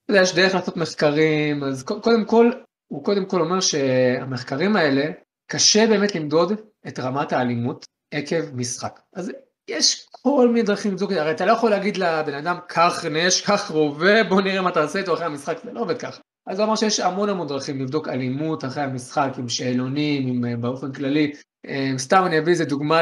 [0.05, 2.51] אתה יודע, יש דרך לעשות מחקרים, אז קודם כל,
[2.87, 5.11] הוא קודם כל אומר שהמחקרים האלה,
[5.51, 6.53] קשה באמת למדוד
[6.87, 8.99] את רמת האלימות עקב משחק.
[9.13, 9.31] אז
[9.67, 13.05] יש כל מיני דרכים לבדוק את זה, הרי אתה לא יכול להגיד לבן אדם, קח
[13.05, 16.21] נש, קח רובה, בוא נראה מה אתה עושה איתו אחרי המשחק, זה לא עובד ככה.
[16.47, 20.57] אז הוא אמר שיש המון המון דרכים לבדוק אלימות אחרי המשחק, עם שאלונים, עם, אה,
[20.57, 21.31] באופן כללי.
[21.67, 23.01] אה, סתם אני אביא איזה דוגמה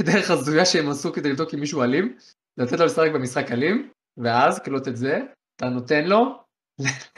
[0.00, 2.16] לדרך הזויה שהם עשו כדי לבדוק אם מישהו אלים,
[2.58, 5.20] לתת לו לשחק במשחק אלים, ואז קלוט את זה,
[5.56, 6.38] אתה נותן לו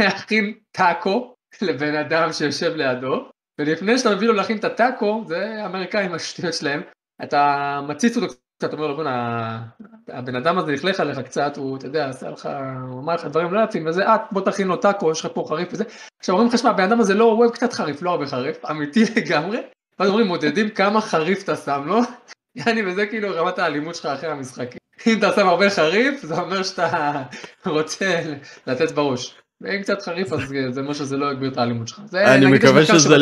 [0.01, 3.29] להכין טאקו לבן אדם שיושב לידו,
[3.59, 6.83] ולפני שאתה מביא לו להכין את הטאקו, זה האמריקאים השטויות שלהם,
[7.23, 9.63] אתה מציץ אותו קצת, אומר לו, בוא'נה,
[10.09, 12.49] הבן אדם הזה לכלך עליך קצת, הוא, אתה יודע, עשה לך,
[12.91, 15.45] הוא אמר לך דברים לא יפים, וזה, אה, בוא תכין לו טאקו, יש לך פה
[15.49, 15.85] חריף וזה.
[16.21, 19.05] עכשיו אומרים לך, שמע, הבן אדם הזה לא אוהב קצת חריף, לא הרבה חריף, אמיתי
[19.17, 19.59] לגמרי,
[19.99, 22.01] ואז אומרים, מודדים כמה חריף אתה שם לו,
[22.57, 24.84] יעני, וזה כאילו רמת האלימות שלך אחרי המשחק.
[25.07, 27.23] אם אתה שם הרבה חריף, זה אומר שאתה
[27.67, 28.21] רוצה
[28.67, 29.35] לתת בראש.
[29.61, 30.41] ואם קצת חריף, אז
[30.71, 32.01] זה אומר שזה לא יגביר את האלימות שלך.
[32.15, 33.17] אני מקווה שזה...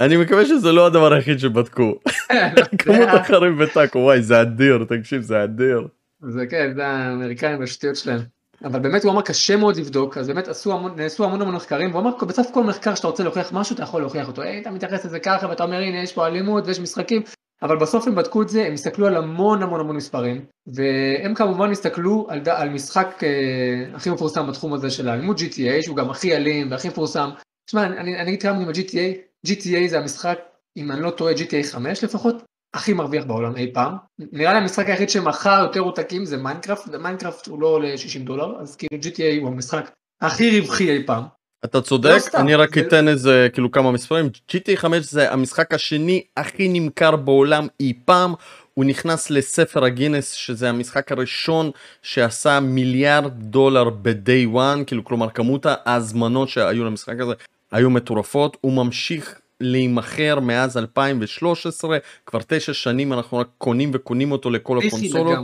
[0.00, 1.94] אני מקווה שזה לא הדבר היחיד שבדקו.
[2.78, 5.86] כמות החריף בטאקו, וואי, זה אדיר, תקשיב, זה אדיר.
[6.28, 8.20] זה כן, זה האמריקאים והשטויות שלהם.
[8.64, 11.90] אבל באמת הוא אמר קשה מאוד לבדוק, אז באמת עשו המון, נעשו המון המון מחקרים,
[11.90, 14.42] והוא אמר בסוף כל מחקר שאתה רוצה להוכיח משהו, אתה יכול להוכיח אותו.
[14.42, 17.22] היי, אתה מתייחס לזה ככה, ואתה אומר, הנה, יש פה אלימות ויש משחקים,
[17.62, 21.70] אבל בסוף הם בדקו את זה, הם הסתכלו על המון המון המון מספרים, והם כמובן
[21.70, 26.36] הסתכלו על, על משחק אה, הכי מפורסם בתחום הזה של האלימות GTA, שהוא גם הכי
[26.36, 27.30] אלים והכי מפורסם.
[27.66, 30.38] תשמע, אני, אני אגיד כמה מילים על GTA, GTA זה המשחק,
[30.76, 32.42] אם אני לא טועה, GTA 5 לפחות,
[32.74, 33.94] הכי מרוויח בעולם אי פעם.
[34.18, 38.60] נראה לי המשחק היחיד שמכר יותר עותקים זה מיינקראפט, ומיינקראפט הוא לא עולה 60 דולר,
[38.60, 39.90] אז כאילו GTA הוא המשחק
[40.22, 41.24] הכי רווחי אי פעם.
[41.64, 42.80] אתה צודק, לא אני רק זה...
[42.80, 48.34] אתן איזה כאילו כמה מספרים, GTA 5 זה המשחק השני הכי נמכר בעולם אי פעם,
[48.74, 51.70] הוא נכנס לספר הגינס שזה המשחק הראשון
[52.02, 57.32] שעשה מיליארד דולר ב-day one, כאילו כלומר כמות ההזמנות שהיו למשחק הזה
[57.72, 64.50] היו מטורפות, הוא ממשיך להימכר מאז 2013, כבר תשע שנים אנחנו רק קונים וקונים אותו
[64.50, 65.38] לכל הקונסולות.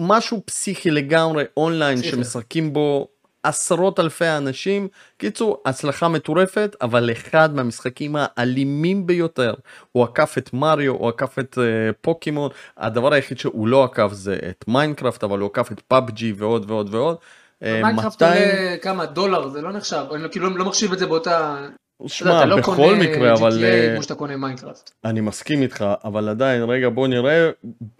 [0.00, 2.10] משהו פסיכי לגמרי אונליין פסיכי.
[2.10, 3.08] שמשחקים בו
[3.42, 4.88] עשרות אלפי אנשים.
[5.16, 9.54] קיצור, הצלחה מטורפת, אבל אחד מהמשחקים האלימים ביותר.
[9.92, 14.38] הוא עקף את מריו, הוא עקף את אה, פוקימון, הדבר היחיד שהוא לא עקף זה
[14.50, 17.16] את מיינקראפט, אבל הוא עקף את פאבג'י ועוד ועוד ועוד.
[17.62, 21.06] אה, מיינקראפט עולה כמה דולר זה לא נחשב אני לא, כאילו לא מחשיב את זה
[21.06, 21.66] באותה
[22.06, 23.58] שמע, לא בכל מקרה, אבל...
[23.58, 24.90] GTA אה, כמו שאתה קונה מיינקראפט.
[25.04, 27.50] אני מסכים איתך, אבל עדיין, רגע, בוא נראה,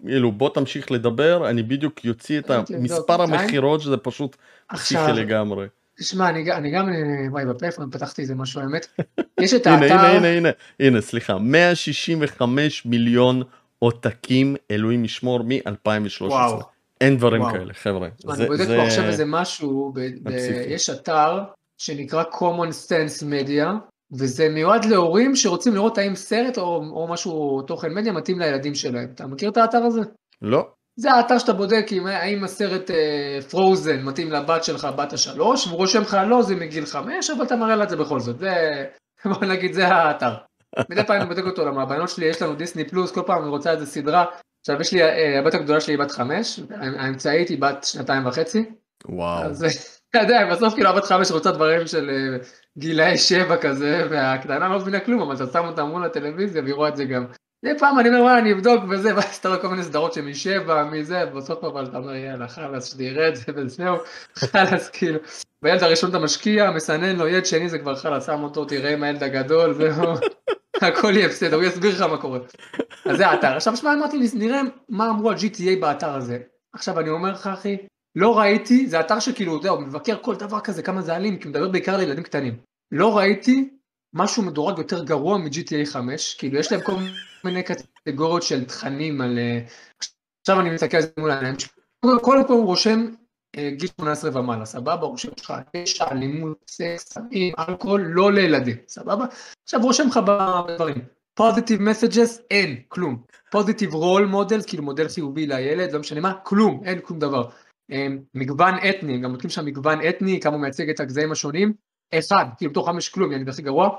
[0.07, 4.35] אילו, בוא תמשיך לדבר, אני בדיוק יוציא את המספר המכירות, שזה פשוט
[4.67, 5.67] פסיכי לגמרי.
[5.99, 6.89] תשמע, אני, אני גם,
[7.29, 8.87] וואי, בפלאפון פתחתי איזה משהו, האמת.
[9.41, 9.85] יש את האתר...
[9.85, 13.43] הנה, הנה, הנה, הנה, סליחה, 165 מיליון
[13.79, 16.21] עותקים, אלוהים ישמור, מ-2013.
[16.21, 16.61] וואו.
[17.01, 17.53] אין דברים וואו.
[17.53, 18.07] כאלה, חבר'ה.
[18.29, 20.31] אני בודק פה עכשיו איזה משהו, ב, ב,
[20.67, 21.39] יש אתר
[21.77, 23.67] שנקרא common sense media,
[24.13, 29.07] וזה מיועד להורים שרוצים לראות האם סרט או, או משהו, תוכן מדיה מתאים לילדים שלהם.
[29.15, 30.01] אתה מכיר את האתר הזה?
[30.41, 30.67] לא.
[30.95, 32.91] זה האתר שאתה בודק אם, האם הסרט
[33.49, 37.45] פרוזן uh, מתאים לבת שלך, בת השלוש, והוא רושם לך לא, זה מגיל חמש, אבל
[37.45, 38.39] אתה מראה לה את זה בכל זאת.
[38.39, 38.85] זה,
[39.33, 40.33] בוא נגיד, זה האתר.
[40.89, 43.49] מדי פעם אני בודק אותו, למה הבנות שלי יש לנו דיסני פלוס, כל פעם אני
[43.49, 44.25] רוצה איזה סדרה.
[44.59, 48.65] עכשיו יש לי, uh, הבת הגדולה שלי היא בת חמש, האמצעית היא בת שנתיים וחצי.
[49.09, 49.43] וואו.
[49.43, 49.65] אז
[50.11, 52.37] אתה יודע, בסוף כאילו הבת חמש רוצה דברים של אה,
[52.77, 56.89] גילאי שבע כזה, והקטנה לא מבינה כלום, אבל אתה שם אותה מול הטלוויזיה והיא רואה
[56.89, 57.25] את זה גם.
[57.63, 60.83] מדי פעם אני אומר וואלה אני אבדוק וזה, ואז אתה רואה כל מיני סדרות שמשבע,
[60.83, 63.97] מזה, בסוף אבל אתה אומר יאללה חלאס שתראה את זה וזהו,
[64.35, 65.19] חלאס כאילו.
[65.61, 69.03] בילד הראשון אתה משקיע, מסנן לו, ילד שני זה כבר חלאס, שם אותו, תראה עם
[69.03, 70.13] הילד הגדול, זהו,
[70.81, 72.39] הכל יהיה בסדר, הוא יסביר לך מה קורה.
[73.05, 73.55] אז זה האתר.
[73.55, 76.37] עכשיו שמע אמרתי נראה מה אמרו על GTA באתר הזה.
[76.73, 77.77] עכשיו אני אומר לך אחי,
[78.15, 81.37] לא ראיתי, זה אתר שכאילו, אתה יודע, הוא מבקר כל דבר כזה, כמה זה אלים,
[81.37, 82.57] כי הוא מדבר בעיקר לילדים קטנים.
[82.91, 83.69] לא ראיתי
[84.13, 86.93] משהו מדורג יותר גרוע מ-GTA 5, כאילו יש להם כל
[87.43, 89.39] מיני קטגוריות של תכנים על...
[89.39, 89.59] אה,
[90.41, 91.55] עכשיו אני מסתכל על זה מול העיניים.
[92.05, 93.05] קודם כל הוא רושם
[93.57, 94.93] אה, גיל 18 ומעלה, סבבה?
[94.93, 99.25] הוא רושם לך פשע, אלימות, סקס, סמים, אלכוהול, לא לילדים, סבבה?
[99.63, 100.95] עכשיו רושם לך בדברים.
[101.33, 103.23] positive messages, אין, כלום.
[103.51, 107.49] positive role model, כאילו מודל חיובי לילד, לא משנה מה, כלום, אין כלום דבר.
[108.35, 111.73] מגוון אתני, גם בודקים שם מגוון אתני, כמה הוא מייצג את הגזעים השונים,
[112.13, 113.89] אחד, כאילו בתוך חמש כלום, יעני הכי גרוע,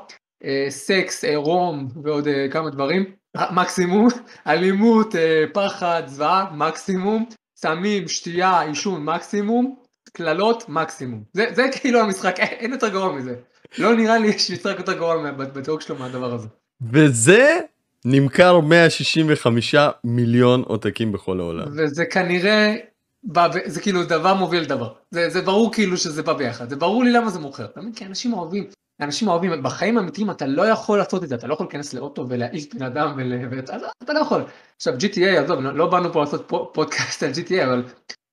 [0.45, 3.05] אה, סקס, עירום אה, ועוד אה, כמה דברים,
[3.51, 4.09] מקסימום,
[4.47, 5.15] אלימות,
[5.53, 7.25] פחד, זוועה, מקסימום,
[7.57, 9.77] סמים, שתייה, עישון, מקסימום,
[10.13, 11.23] קללות, מקסימום.
[11.33, 13.35] זה, זה כאילו המשחק, אין יותר גרוע מזה.
[13.79, 16.49] לא נראה לי שיש משחק יותר גרוע בדירוג שלו מהדבר הזה.
[16.93, 17.59] וזה
[18.05, 19.75] נמכר 165
[20.05, 21.67] מיליון עותקים בכל העולם.
[21.77, 22.77] וזה כנראה
[23.25, 24.93] בא, זה כאילו דבר מוביל דבר.
[25.11, 27.67] זה, זה ברור כאילו שזה בא ביחד, זה ברור לי למה זה מוכר.
[27.77, 27.93] מבין?
[27.93, 28.65] כי אנשים אוהבים,
[29.01, 32.27] אנשים אוהבים, בחיים האמיתיים אתה לא יכול לעשות את זה, אתה לא יכול להיכנס לאוטו
[32.29, 33.33] ולהעיף בן אדם, ול...
[33.51, 34.45] ואתה אתה לא יכול.
[34.77, 37.85] עכשיו GTA, עזוב, לא באנו פה לעשות פודקאסט על GTA, אבל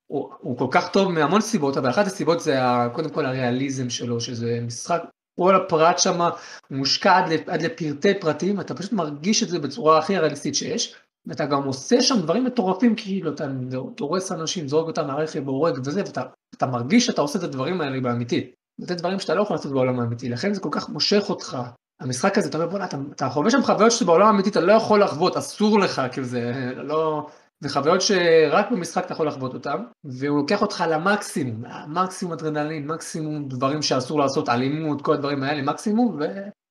[0.07, 2.59] הוא, הוא כל כך טוב מהמון סיבות, אבל אחת הסיבות זה
[2.93, 5.03] קודם כל הריאליזם שלו, שזה משחק,
[5.39, 6.29] כל הפרט שם
[6.71, 10.95] מושקע עד, לפרטי פרטים, אתה פשוט מרגיש את זה בצורה הכי ריאליסטית שיש.
[11.29, 13.47] ואתה גם עושה שם דברים מטורפים, כאילו אתה
[13.97, 18.51] דורס אנשים, זורק אותם מהרכב, הורג וזה, ואתה מרגיש שאתה עושה את הדברים האלה באמיתי.
[18.77, 21.57] זה דברים שאתה לא יכול לעשות בעולם האמיתי, לכן זה כל כך מושך אותך.
[22.01, 25.03] המשחק הזה, אתה אומר בוא'נה, אתה, אתה חווה שם חוויות שבעולם האמיתי אתה לא יכול
[25.03, 27.27] לחוות, אסור לך, כאילו זה לא...
[27.63, 33.47] זה חוויות שרק במשחק אתה יכול לחוות אותן, והוא לוקח אותך למקסימום, מקסימום אדרנלין, מקסימום
[33.47, 36.19] דברים שאסור לעשות, אלימות, כל הדברים האלה, מקסימום,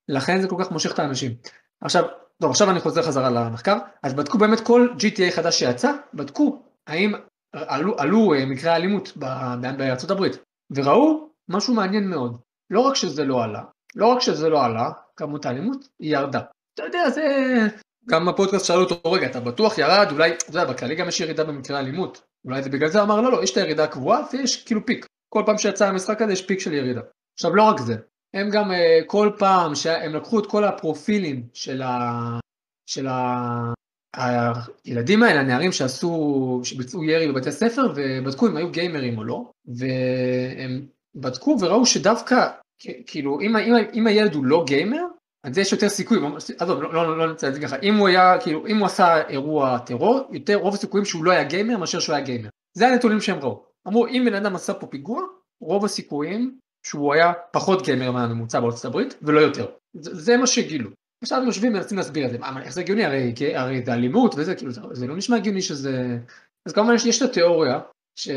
[0.08, 1.32] ולכן זה כל כך מושך את האנשים.
[1.80, 2.04] עכשיו,
[2.42, 7.12] טוב, עכשיו אני חוזר חזרה למחקר, אז בדקו באמת כל GTA חדש שיצא, בדקו האם
[7.52, 9.16] עלו, עלו אה, מקרי האלימות
[9.76, 10.36] בארצות הברית,
[10.70, 12.38] וראו משהו מעניין מאוד,
[12.70, 13.62] לא רק שזה לא עלה,
[13.94, 16.40] לא רק שזה לא עלה, כמות האלימות, היא ירדה.
[16.74, 17.22] אתה יודע, זה...
[18.08, 21.44] גם בפודקאסט שאלו אותו, רגע, אתה בטוח ירד, אולי, אתה יודע, בכללי גם יש ירידה
[21.44, 22.22] במקרי האלימות.
[22.44, 25.06] אולי זה בגלל זה אמר, לא, לא, יש את הירידה הקבועה ויש כאילו פיק.
[25.28, 27.00] כל פעם שיצא המשחק הזה יש פיק של ירידה.
[27.38, 27.96] עכשיו, לא רק זה,
[28.34, 32.20] הם גם uh, כל פעם שהם לקחו את כל הפרופילים של, ה...
[32.86, 33.72] של ה...
[34.84, 40.86] הילדים האלה, הנערים שעשו, שביצעו ירי בבתי ספר ובדקו אם היו גיימרים או לא, והם
[41.14, 42.48] בדקו וראו שדווקא,
[43.06, 45.02] כאילו, אם, אם, אם הילד הוא לא גיימר,
[45.44, 46.18] אז יש יותר סיכוי,
[46.58, 49.28] עזוב, לא, לא, לא נמצא את זה ככה, אם הוא היה, כאילו, אם הוא עשה
[49.28, 52.48] אירוע טרור, יותר רוב הסיכויים שהוא לא היה גיימר מאשר שהוא היה גיימר.
[52.76, 53.64] זה הנתונים שהם ראו.
[53.88, 55.22] אמרו, אם בן אדם עשה פה פיגוע,
[55.60, 56.58] רוב הסיכויים
[56.88, 59.66] שהוא היה פחות גיימר מהממוצע בארצות הברית, ולא יותר.
[59.94, 60.90] זה, זה מה שגילו.
[61.22, 64.54] עכשיו יושבים ומנסים להסביר את זה, מה, איך זה הגיוני, הרי, הרי זה אלימות וזה,
[64.54, 66.18] כאילו, זה, זה לא נשמע הגיוני שזה...
[66.66, 67.80] אז כמובן יש, יש את התיאוריה,
[68.18, 68.28] ש...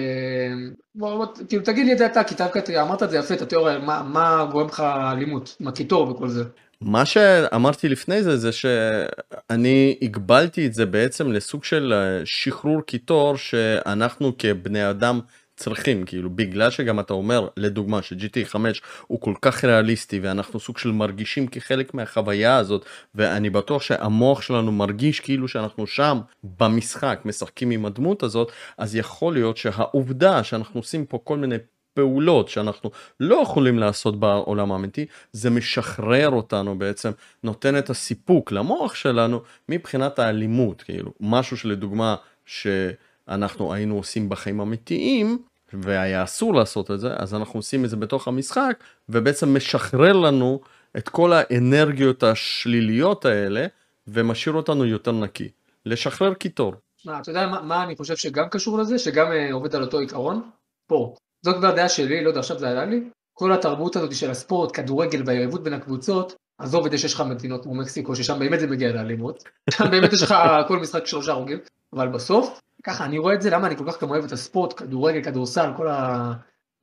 [1.50, 4.04] כאילו תגיד לי את זה אתה, כי דווקא אמרת את זה יפה, את התיאוריה, מה,
[4.04, 4.80] מה גורם לך
[5.12, 6.44] אלימות, עם הקיטור וכל זה.
[6.82, 13.38] מה שאמרתי לפני זה זה שאני הגבלתי את זה בעצם לסוג של אה, שחרור קיטור
[13.38, 15.20] שאנחנו כבני אדם
[15.62, 20.78] צריכים כאילו בגלל שגם אתה אומר לדוגמה ש-GT 5 הוא כל כך ריאליסטי ואנחנו סוג
[20.78, 26.20] של מרגישים כחלק מהחוויה הזאת ואני בטוח שהמוח שלנו מרגיש כאילו שאנחנו שם
[26.60, 31.56] במשחק משחקים עם הדמות הזאת אז יכול להיות שהעובדה שאנחנו עושים פה כל מיני
[31.94, 37.12] פעולות שאנחנו לא יכולים לעשות בעולם האמיתי, זה משחרר אותנו בעצם,
[37.44, 45.38] נותן את הסיפוק למוח שלנו מבחינת האלימות, כאילו, משהו שלדוגמה שאנחנו היינו עושים בחיים אמיתיים,
[45.74, 50.62] והיה אסור לעשות את זה, אז אנחנו עושים את זה בתוך המשחק, ובעצם משחרר לנו
[50.98, 53.66] את כל האנרגיות השליליות האלה,
[54.08, 55.50] ומשאיר אותנו יותר נקי.
[55.86, 56.74] לשחרר קיטור.
[57.06, 59.00] מה, אתה יודע מה, מה אני חושב שגם קשור לזה?
[59.00, 60.50] שגם uh, עובד על אותו עיקרון?
[60.86, 61.20] ספורט.
[61.46, 63.04] זאת כבר דעה שלי, לא יודע, עכשיו זה עלה לי.
[63.34, 67.64] כל התרבות הזאת של הספורט, כדורגל והיריבות בין הקבוצות, עזוב את זה שיש לך מדינות
[67.64, 69.44] כמו מקסיקו, ששם באמת זה מגיע לאלימות.
[69.70, 70.36] שם באמת יש לך
[70.68, 71.60] כל משחק שלושה הרוגים,
[71.94, 74.74] אבל בסוף, ככה אני רואה את זה, למה אני כל כך גם אוהב את הספורט,
[74.78, 76.34] כדורגל, כדורסל, כל ה...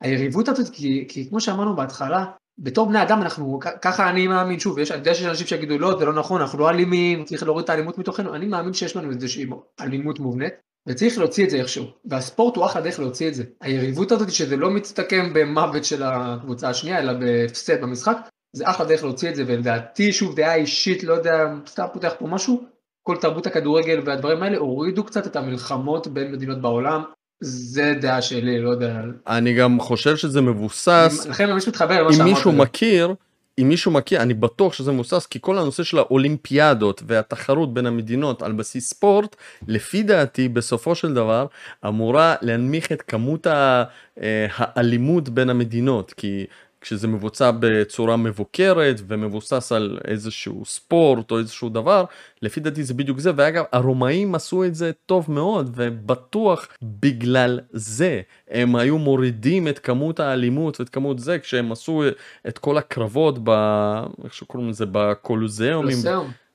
[0.01, 2.25] היריבות הזאת, כי, כי כמו שאמרנו בהתחלה,
[2.57, 5.99] בתור בני אדם אנחנו, ככה אני מאמין, שוב, יש, אני יודע שיש אנשים שיגידו לא,
[5.99, 9.11] זה לא נכון, אנחנו לא אלימים, צריך להוריד את האלימות מתוכנו, אני מאמין שיש לנו
[9.11, 9.45] איזושהי
[9.81, 10.53] אלימות מובנית,
[10.87, 13.43] וצריך להוציא את זה איכשהו, והספורט הוא אחלה דרך להוציא את זה.
[13.61, 18.17] היריבות הזאת שזה לא מסתכם במוות של הקבוצה השנייה, אלא בהפסד במשחק,
[18.55, 22.27] זה אחלה דרך להוציא את זה, ולדעתי, שוב, דעה אישית, לא יודע, סתם פותח פה
[22.27, 22.63] משהו,
[23.03, 27.03] כל תרבות הכדורגל והדברים האלה הורידו קצת את המלחמות בין מדינות בעולם,
[27.41, 29.01] זה דעה שלי, לא יודע.
[29.27, 32.27] אני גם חושב שזה מבוסס, לכן ממש מתחבר למה שאמרת.
[32.27, 33.13] אם מישהו מכיר,
[33.59, 38.41] אם מישהו מכיר, אני בטוח שזה מבוסס, כי כל הנושא של האולימפיאדות והתחרות בין המדינות
[38.41, 39.35] על בסיס ספורט,
[39.67, 41.45] לפי דעתי, בסופו של דבר,
[41.87, 43.83] אמורה להנמיך את כמות אה,
[44.55, 46.45] האלימות בין המדינות, כי
[46.81, 52.05] כשזה מבוצע בצורה מבוקרת ומבוסס על איזשהו ספורט או איזשהו דבר,
[52.41, 58.21] לפי דעתי זה בדיוק זה, ואגב הרומאים עשו את זה טוב מאוד ובטוח בגלל זה.
[58.49, 62.03] הם היו מורידים את כמות האלימות ואת כמות זה כשהם עשו
[62.47, 63.49] את כל הקרבות ב...
[64.23, 65.97] איך שקוראים לזה בקולוזיאומים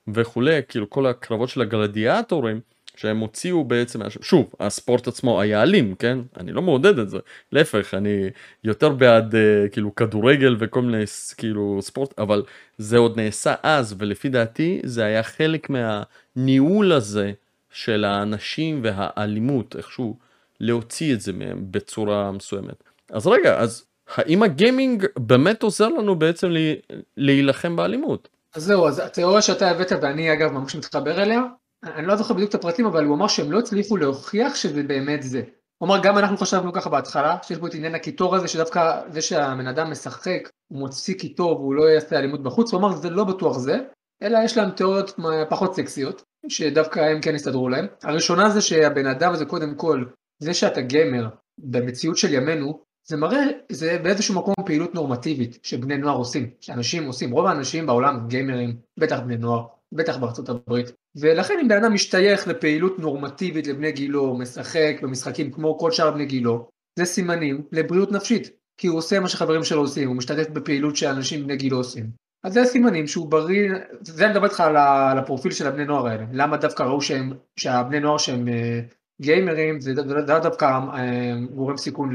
[0.07, 2.59] וכולי, כאילו כל הקרבות של הגלדיאטורים.
[2.95, 6.19] שהם הוציאו בעצם, שוב, הספורט עצמו היה אלים, כן?
[6.37, 7.17] אני לא מעודד את זה,
[7.51, 8.29] להפך, אני
[8.63, 11.03] יותר בעד uh, כאילו כדורגל וכל מיני
[11.37, 12.43] כאילו ספורט, אבל
[12.77, 17.31] זה עוד נעשה אז, ולפי דעתי זה היה חלק מהניהול הזה
[17.71, 20.17] של האנשים והאלימות, איכשהו
[20.59, 22.83] להוציא את זה מהם בצורה מסוימת.
[23.11, 26.47] אז רגע, אז האם הגיימינג באמת עוזר לנו בעצם
[27.17, 28.27] להילחם באלימות?
[28.55, 31.41] אז זהו, אז התיאוריה שאתה הבאת ואני אגב ממש מתחבר אליה,
[31.83, 35.23] אני לא זוכר בדיוק את הפרטים, אבל הוא אמר שהם לא הצליחו להוכיח שזה באמת
[35.23, 35.41] זה.
[35.77, 39.21] הוא אמר, גם אנחנו חשבנו ככה בהתחלה, שיש פה את עניין הקיטור הזה, שדווקא זה
[39.21, 43.23] שהבן אדם משחק, הוא מוציא קיטור והוא לא יעשה אלימות בחוץ, הוא אמר, זה לא
[43.23, 43.77] בטוח זה,
[44.23, 47.85] אלא יש להם תיאוריות פחות סקסיות, שדווקא הם כן יסתדרו להם.
[48.03, 50.05] הראשונה זה שהבן אדם הזה קודם כל,
[50.39, 56.17] זה שאתה גיימר, במציאות של ימינו, זה מראה, זה באיזשהו מקום פעילות נורמטיבית שבני נוער
[56.17, 61.67] עושים, שאנשים עושים, רוב האנשים בעולם גיימרים, בטח בני נוער, בטח בארצות הברית, ולכן אם
[61.67, 67.05] בן אדם משתייך לפעילות נורמטיבית לבני גילו, משחק במשחקים כמו כל שאר בני גילו, זה
[67.05, 71.55] סימנים לבריאות נפשית, כי הוא עושה מה שחברים שלו עושים, הוא משתתף בפעילות שאנשים בני
[71.55, 72.09] גילו עושים.
[72.43, 76.25] אז זה הסימנים שהוא בריא, זה אני מדבר איתך על הפרופיל של הבני נוער האלה,
[76.31, 78.79] למה דווקא ראו שהם, שהבני נוער שהם אה,
[79.21, 79.93] גיימרים, זה
[80.27, 82.13] לאו דווקא אה, גורם סיכון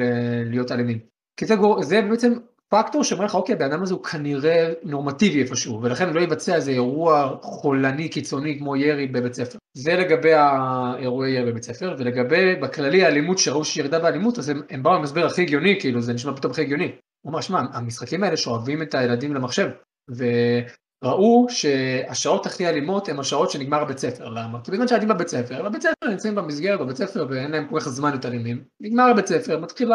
[0.51, 0.99] להיות אלימים.
[1.37, 2.33] כי זה, גור, זה בעצם
[2.73, 6.71] פקטור שאומר לך, אוקיי, הבן אדם הזה הוא כנראה נורמטיבי איפשהו, ולכן לא יבצע איזה
[6.71, 9.59] אירוע חולני קיצוני כמו ירי בבית ספר.
[9.77, 14.83] זה לגבי האירועי ירי בבית ספר, ולגבי, בכללי האלימות, שראו שירדה באלימות, אז הם, הם
[14.83, 16.93] באו עם הסבר הכי הגיוני, כאילו, זה נשמע פתאום הכי הגיוני.
[17.21, 19.69] הוא אמר, שמע, המשחקים האלה שואבים את הילדים למחשב,
[20.17, 24.61] וראו שהשעות הכי אלימות הן השעות שנגמר הבית ספר, למה?
[24.65, 27.89] כי בזמן שהילדים בבית ספר, בבית ספר נמצאים במסגרת בבית ספר ואין להם כל כך
[27.89, 29.93] זמן להיות אלימים, נגמר הבית ספר, מתחיל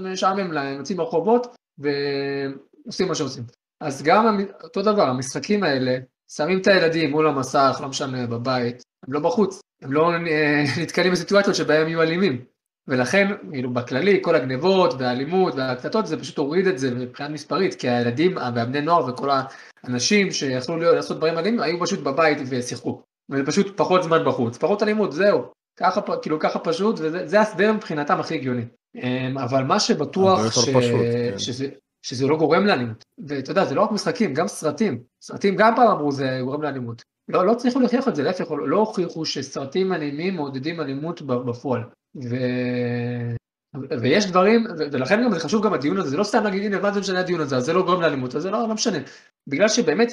[0.00, 3.44] לשעמם להם, יוצאים ברחובות ועושים מה שעושים.
[3.80, 5.96] אז גם אותו דבר, המשחקים האלה,
[6.28, 10.10] שמים את הילדים מול המסך, לא משנה, בבית, הם לא בחוץ, הם לא
[10.82, 12.44] נתקלים בסיטואציות שבהם יהיו אלימים.
[12.88, 17.88] ולכן, כאילו בכללי, כל הגנבות והאלימות והקטטות, זה פשוט הוריד את זה מבחינת מספרית, כי
[17.88, 19.30] הילדים והבני נוער וכל
[19.84, 23.02] האנשים שיכלו לעשות דברים אלימים, היו פשוט בבית ושיחקו.
[23.30, 25.42] וזה פשוט פחות זמן בחוץ, פחות אלימות, זהו.
[25.76, 28.64] ככה, כאילו ככה פשוט, וזה ההסדר מבחינתם הכי הגיוני.
[28.94, 30.58] אמ, אבל מה שבטוח, ש...
[30.58, 30.74] פשוט,
[31.12, 31.38] כן.
[31.38, 31.68] שזה,
[32.02, 33.04] שזה לא גורם לאלימות.
[33.18, 35.02] ואתה יודע, זה לא רק משחקים, גם סרטים.
[35.22, 37.02] סרטים גם פעם אמרו זה גורם לאלימות.
[37.28, 41.82] לא, לא הצליחו להוכיח את זה, להפך, לא הוכיחו שסרטים אלימים מעודדים אלימות בפועל.
[42.30, 42.36] ו...
[44.00, 46.92] ויש דברים, ולכן גם זה חשוב גם הדיון הזה, זה לא סתם להגיד, הנה, מה
[46.92, 48.98] זה משנה הדיון הזה, אז זה לא גורם לאלימות, אז זה לא, לא משנה.
[49.46, 50.08] בגלל שבאמת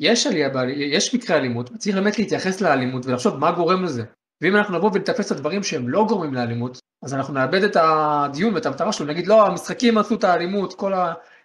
[0.00, 4.04] יש עלייה, יש מקרה אלימות, צריך באמת להתייחס לאלימות ולחשוב מה גורם לזה.
[4.40, 8.54] ואם אנחנו נבוא ונתפס את הדברים שהם לא גורמים לאלימות, אז אנחנו נאבד את הדיון
[8.54, 10.92] ואת המטרה שלו, נגיד לא, המשחקים עשו את האלימות, כל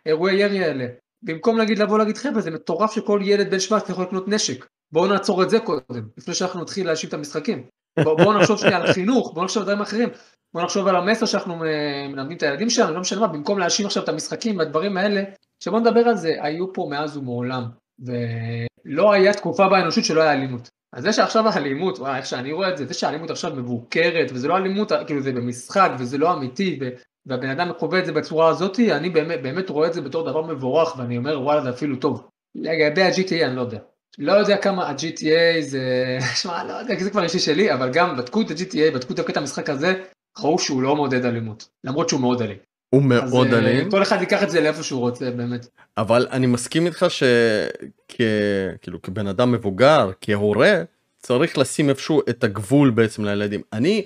[0.05, 0.85] האירועי ירי האלה.
[1.23, 4.65] במקום להגיד לבוא להגיד חבר'ה, זה מטורף שכל ילד בן 17 יכול לקנות נשק.
[4.91, 7.63] בואו נעצור את זה קודם, לפני שאנחנו נתחיל להאשים את המשחקים.
[8.03, 10.09] בואו בוא נחשוב שנייה על חינוך, בואו נחשוב על דברים אחרים.
[10.53, 13.85] בואו נחשוב על המסר שאנחנו אה, מלמדים את הילדים שלנו, לא משנה מה, במקום להאשים
[13.85, 15.23] עכשיו את המשחקים והדברים האלה,
[15.63, 17.63] שבואו נדבר על זה, היו פה מאז ומעולם.
[17.99, 20.69] ולא היה תקופה באנושות שלא היה אלימות.
[20.93, 24.47] אז זה שעכשיו האלימות, וואי, איך שאני רואה את זה, זה שהאלימות עכשיו מבוקרת, וזה
[24.47, 26.79] לא אלימות, כאילו זה במשחק, וזה לא אמיתי,
[27.25, 30.41] והבן אדם חווה את זה בצורה הזאת, אני באמת, באמת רואה את זה בתור דבר
[30.41, 32.27] מבורך, ואני אומר, וואלה, זה אפילו טוב.
[32.55, 33.79] לגבי ה-GTA אני לא יודע.
[34.17, 35.81] לא יודע כמה ה-GTA זה,
[36.41, 39.31] שמע, לא יודע, כי זה כבר אישי שלי, אבל גם בדקו את ה-GTA, בדקו דווקא
[39.31, 40.03] את המשחק הזה,
[40.39, 42.57] ראו שהוא לא מעודד אלימות, למרות שהוא מאוד אלים.
[42.91, 43.91] הוא מאוד אז, אה, אלים.
[43.91, 45.67] כל אחד ייקח את זה לאיפה שהוא רוצה באמת.
[45.97, 50.83] אבל אני מסכים איתך שכאילו כבן אדם מבוגר, כהורה,
[51.19, 53.61] צריך לשים איפשהו את הגבול בעצם לילדים.
[53.73, 54.05] אני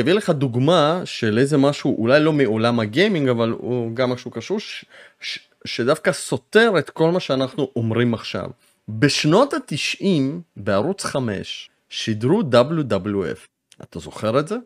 [0.00, 4.30] אביא אה, לך דוגמה של איזה משהו אולי לא מעולם הגיימינג אבל הוא גם משהו
[4.30, 4.84] קשור ש,
[5.20, 8.50] ש, שדווקא סותר את כל מה שאנחנו אומרים עכשיו.
[8.88, 13.38] בשנות התשעים בערוץ 5 שידרו WWF.
[13.82, 14.56] אתה זוכר את זה?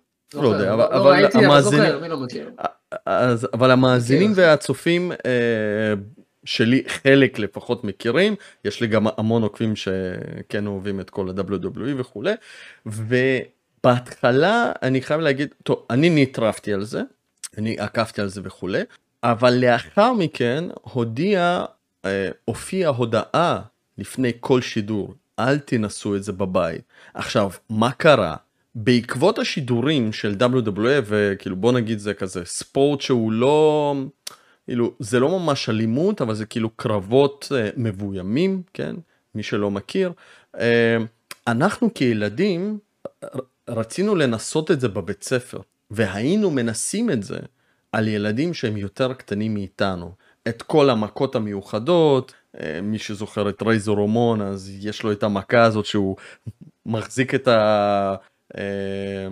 [0.43, 1.63] לא יודע, אבל, ראיתי, אבל
[3.55, 5.95] אבל המאזינים והצופים אה,
[6.45, 12.33] שלי חלק לפחות מכירים, יש לי גם המון עוקבים שכן אוהבים את כל ה-WWE וכולי,
[12.87, 17.03] ובהתחלה אני חייב להגיד, טוב, אני נטרפתי על זה,
[17.59, 18.83] אני עקבתי על זה וכולי,
[19.23, 21.65] אבל לאחר מכן הודיע,
[22.05, 23.61] אה, הופיעה הודעה
[23.99, 26.83] לפני כל שידור, אל תנסו את זה בבית.
[27.15, 28.37] עכשיו, מה קרה?
[28.75, 33.95] בעקבות השידורים של WWF וכאילו בוא נגיד זה כזה ספורט שהוא לא
[34.65, 38.97] כאילו זה לא ממש אלימות אבל זה כאילו קרבות uh, מבוימים כן?
[39.35, 40.13] מי שלא מכיר.
[40.57, 40.59] uh,
[41.47, 42.79] אנחנו כילדים
[43.69, 45.59] רצינו לנסות את זה בבית ספר
[45.91, 47.39] והיינו מנסים את זה
[47.93, 50.13] על ילדים שהם יותר קטנים מאיתנו.
[50.49, 55.63] את כל המכות המיוחדות אה, מי שזוכר את רייזו רומון אז יש לו את המכה
[55.63, 56.17] הזאת שהוא
[56.87, 58.15] מחזיק את ה...
[58.59, 59.29] אה,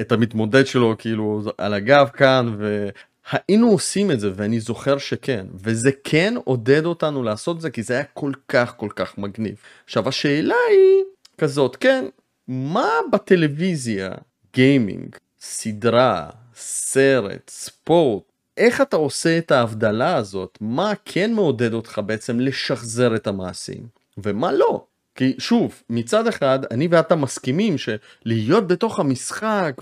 [0.00, 5.90] את המתמודד שלו כאילו על הגב כאן והיינו עושים את זה ואני זוכר שכן וזה
[6.04, 9.56] כן עודד אותנו לעשות את זה כי זה היה כל כך כל כך מגניב.
[9.84, 11.04] עכשיו השאלה היא
[11.38, 12.04] כזאת כן
[12.48, 14.10] מה בטלוויזיה
[14.54, 18.22] גיימינג סדרה סרט ספורט
[18.56, 23.86] איך אתה עושה את ההבדלה הזאת מה כן מעודד אותך בעצם לשחזר את המעשים
[24.18, 24.84] ומה לא.
[25.18, 29.74] כי שוב, מצד אחד, אני ואתה מסכימים שלהיות בתוך המשחק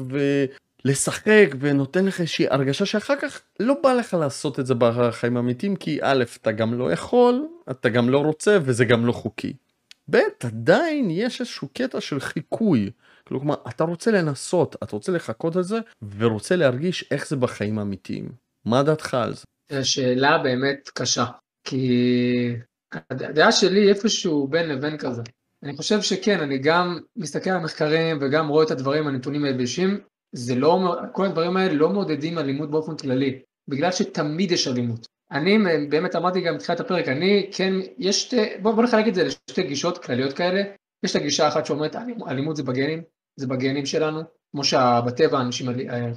[0.84, 5.76] ולשחק ונותן לך איזושהי הרגשה שאחר כך לא בא לך לעשות את זה בחיים האמיתיים,
[5.76, 9.52] כי א', אתה גם לא יכול, אתה גם לא רוצה וזה גם לא חוקי.
[10.10, 12.90] ב', עדיין יש איזשהו קטע של חיקוי.
[13.24, 15.78] כלומר, אתה רוצה לנסות, אתה רוצה לחכות על זה
[16.18, 18.28] ורוצה להרגיש איך זה בחיים האמיתיים.
[18.64, 19.84] מה דעתך על זה?
[19.84, 21.24] שאלה באמת קשה,
[21.64, 21.86] כי
[23.10, 25.22] הדעה שלי איפשהו בין לבין כזה.
[25.62, 30.00] אני חושב שכן, אני גם מסתכל על מחקרים וגם רואה את הדברים, הנתונים היבשים,
[30.34, 35.06] זה לא, כל הדברים האלה לא מעודדים אלימות באופן כללי, בגלל שתמיד יש אלימות.
[35.32, 39.24] אני באמת אמרתי גם בתחילת הפרק, אני כן, יש שתי, בוא, בוא נחלק את זה
[39.24, 40.62] לשתי גישות כלליות כאלה,
[41.04, 41.96] יש את הגישה אחת שאומרת
[42.28, 43.02] אלימות זה בגנים,
[43.36, 44.20] זה בגנים שלנו,
[44.52, 45.66] כמו שבטבע אנשים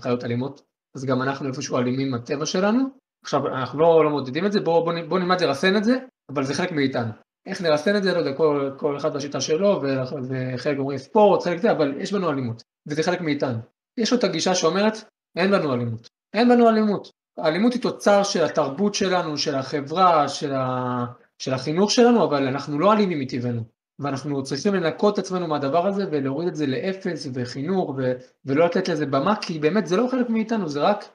[0.02, 0.62] חיות אלימות,
[0.96, 2.84] אז גם אנחנו איפשהו אלימים בטבע שלנו,
[3.24, 5.98] עכשיו אנחנו לא, לא מודדים את זה, בואו בוא, בוא נלמד לרסן את זה,
[6.30, 7.12] אבל זה חלק מאיתנו.
[7.46, 9.82] איך נרסן את זה, לא יודע, כל, כל אחד בשיטה שלו,
[10.30, 13.60] וחלק אומרים ספורט, חלק זה, אבל יש בנו אלימות, וזה חלק מאיתנו.
[13.98, 14.94] יש לו את הגישה שאומרת,
[15.36, 16.10] אין בנו אלימות.
[16.34, 17.12] אין בנו אלימות.
[17.38, 21.06] האלימות היא תוצר של התרבות שלנו, של החברה, של, ה...
[21.38, 23.64] של החינוך שלנו, אבל אנחנו לא אלימים מטבענו.
[24.00, 28.14] ואנחנו צריכים לנקות את עצמנו מהדבר הזה ולהוריד את זה לאפס וחינוך ו...
[28.46, 31.06] ולא לתת לזה במה, כי באמת זה לא חלק מאיתנו, זה רק,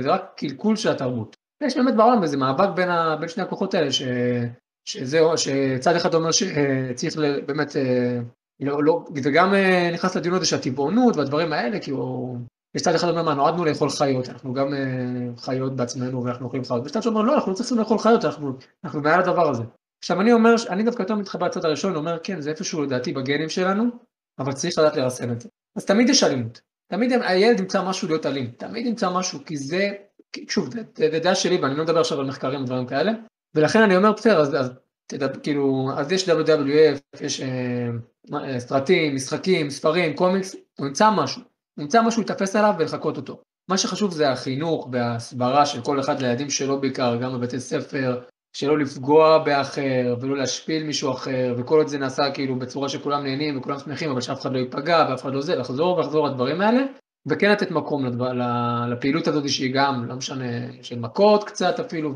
[0.00, 1.36] זה רק קלקול של התרבות.
[1.62, 3.16] יש באמת בעולם איזה מאבק בין, ה...
[3.20, 4.02] בין שני הכוחות האלה, ש...
[4.84, 8.18] שזהו, שצד אחד אומר שצריך באמת, אה,
[8.60, 12.38] לא, לא, זה גם אה, נכנס לדיון הזה של הטבעונות והדברים האלה, כי הוא,
[12.74, 16.64] יש צד אחד אומר מה, נועדנו לאכול חיות, אנחנו גם אה, חיות בעצמנו ואנחנו אוכלים
[16.64, 18.52] חיות, ויש צד שאומר לא, אנחנו לא צריכים לאכול חיות, אנחנו,
[18.84, 19.62] אנחנו מעל הדבר הזה.
[20.02, 23.48] עכשיו אני אומר, אני דווקא יותר מתחבר לצד הראשון, אומר כן, זה איפשהו לדעתי בגנים
[23.48, 23.84] שלנו,
[24.38, 25.48] אבל צריך לדעת לרסן את זה.
[25.76, 26.60] אז תמיד יש אלימות,
[26.92, 29.92] תמיד הילד ימצא משהו להיות אלים, תמיד ימצא משהו, כי זה,
[30.48, 33.12] שוב, זה דעה שלי ואני לא מדבר עכשיו על מחקרים ודברים כאלה,
[33.54, 34.70] ולכן אני אומר בסדר, אז, אז
[35.06, 37.88] תדע, כאילו, אז יש WWF, יש אה,
[38.34, 41.42] אה, סרטים, משחקים, ספרים, קומיקס, הוא ימצא משהו,
[41.76, 43.42] הוא ימצא משהו להתאפס עליו ולחקות אותו.
[43.70, 48.20] מה שחשוב זה החינוך וההסברה של כל אחד לילדים שלו בעיקר, גם בבתי ספר,
[48.56, 53.58] שלא לפגוע באחר ולא להשפיל מישהו אחר, וכל עוד זה נעשה כאילו בצורה שכולם נהנים
[53.58, 56.82] וכולם שמחים, אבל שאף אחד לא ייפגע ואף אחד לא זה, לחזור ולחזור לדברים האלה,
[57.26, 58.06] וכן לתת מקום
[58.90, 60.44] לפעילות הזאת שהיא גם, לא משנה,
[60.82, 62.14] של מכות קצת אפילו,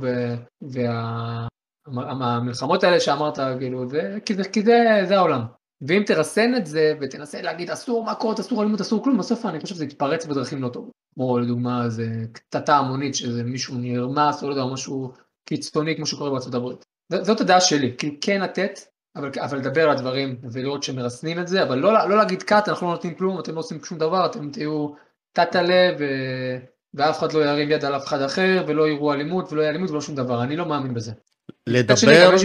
[1.87, 5.41] והמלחמות האלה שאמרת, כאילו, זה, כי, זה, כי זה, זה העולם.
[5.89, 9.75] ואם תרסן את זה ותנסה להגיד אסור מכות, אסור אלימות, אסור כלום, בסוף אני חושב
[9.75, 10.91] שזה יתפרץ בדרכים לא טובות.
[11.15, 15.13] כמו לדוגמה איזה קטטה המונית שזה מישהו נרמס או לא יודע, משהו
[15.49, 16.85] קיצוני כמו שקורה בארצות הברית.
[17.13, 18.81] זאת הדעה שלי, כאילו כן לתת,
[19.17, 22.87] אבל, אבל לדבר על הדברים ולראות שמרסנים את זה, אבל לא, לא להגיד קאט, אנחנו
[22.87, 24.89] לא נותנים כלום, אתם לא עושים שום דבר, אתם תהיו
[25.33, 26.05] תת-הלב ו...
[26.95, 29.91] ואף אחד לא ירים יד על אף אחד אחר ולא יראו אלימות ולא יהיה אלימות
[29.91, 31.13] ולא שום דבר, אני לא מאמין בזה.
[31.67, 32.37] לדבר,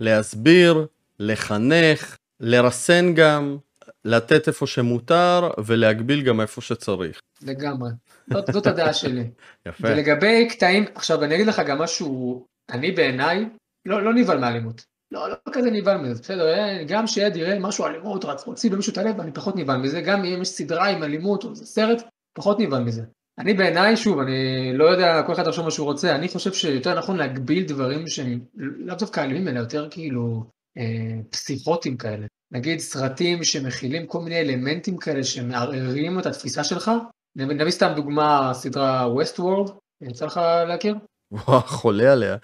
[0.00, 0.86] להסביר,
[1.20, 3.56] לחנך, לרסן גם,
[4.04, 7.20] לתת איפה שמותר ולהגביל גם איפה שצריך.
[7.42, 7.90] לגמרי,
[8.32, 9.30] זאת, זאת הדעה שלי.
[9.66, 9.88] יפה.
[9.90, 13.48] ולגבי קטעים, עכשיו אני אגיד לך גם משהו, אני בעיניי
[13.86, 14.84] לא, לא נבהל מאלימות.
[15.12, 18.92] לא, לא כזה נבהל מזה, בסדר, אה, גם שילד יראה משהו אלימות, רץ להוציא במישהו
[18.92, 22.02] את הלב, אני פחות נבהל מזה, גם אם יש סדרה עם אלימות או איזה סרט,
[22.38, 23.02] פחות נבהל מזה.
[23.38, 26.98] אני בעיניי, שוב, אני לא יודע, כל אחד יחשוב מה שהוא רוצה, אני חושב שיותר
[26.98, 30.44] נכון להגביל דברים שהם לאו דווקא אלימים, אלא יותר כאילו
[30.78, 32.26] אה, פסיכוטיים כאלה.
[32.52, 36.90] נגיד סרטים שמכילים כל מיני אלמנטים כאלה שמערערים את התפיסה שלך.
[37.36, 39.70] נביא סתם דוגמה, סדרה ווסט וורד,
[40.02, 40.94] יצא לך להכיר?
[41.32, 42.36] וואו, חולה עליה.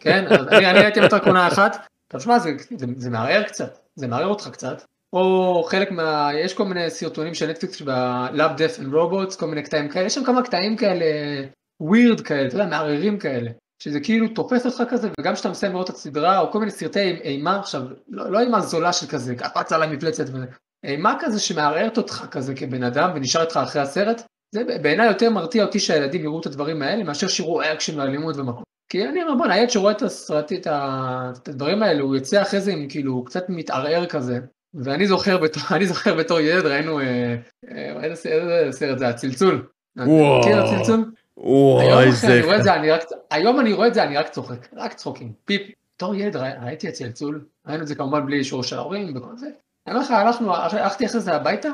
[0.00, 1.86] כן, אני, אני הייתי קונה אחת,
[2.18, 4.82] תשמע, זה, זה, זה מערער קצת, זה מערער אותך קצת.
[5.12, 6.30] או חלק מה...
[6.34, 10.14] יש כל מיני סרטונים של נטפליקס ב-Love Death and Robots, כל מיני קטעים כאלה, יש
[10.14, 11.04] שם כמה קטעים כאלה
[11.80, 13.50] weird כאלה, אתה יודע, מערערים כאלה.
[13.82, 17.00] שזה כאילו תופס אותך כזה, וגם כשאתה מסיים לראות את הסדרה, או כל מיני סרטי
[17.00, 20.46] אימה, עכשיו, לא, לא אימה זולה של כזה, קפץ עליי מפלצת וזה,
[20.84, 24.22] אימה כזה שמערערת אותך כזה כבן אדם ונשאר איתך אחרי הסרט,
[24.54, 28.62] זה בעיניי יותר מרתיע אותי שהילדים יראו את הדברים האלה, מאשר שיראו אקשן ואלימות ומכות.
[28.92, 32.72] כי אני אומר בוא'נה, הילד שרואה את הסרטי, את הדברים האלה, הוא יוצא אחרי זה
[32.72, 34.38] עם כאילו קצת מתערער כזה,
[34.74, 37.36] ואני זוכר בתור, אני זוכר בתור ילד ראינו, אה,
[37.70, 38.30] אה, איזה
[38.70, 39.66] סרט זה, הצלצול.
[39.96, 40.40] וואו.
[40.40, 41.10] מכיר הצלצול?
[41.36, 42.42] וואי, זה...
[43.30, 45.32] היום אני רואה את זה, אני רק צוחק, רק צחוקים.
[45.44, 45.62] פיפ,
[45.96, 49.46] בתור ילד ראיתי את צלצול, ראינו את זה כמובן בלי אישור של ההורים וכל זה.
[49.86, 51.68] אני אומר לך, הלכנו, הלכתי אחרי זה הביתה,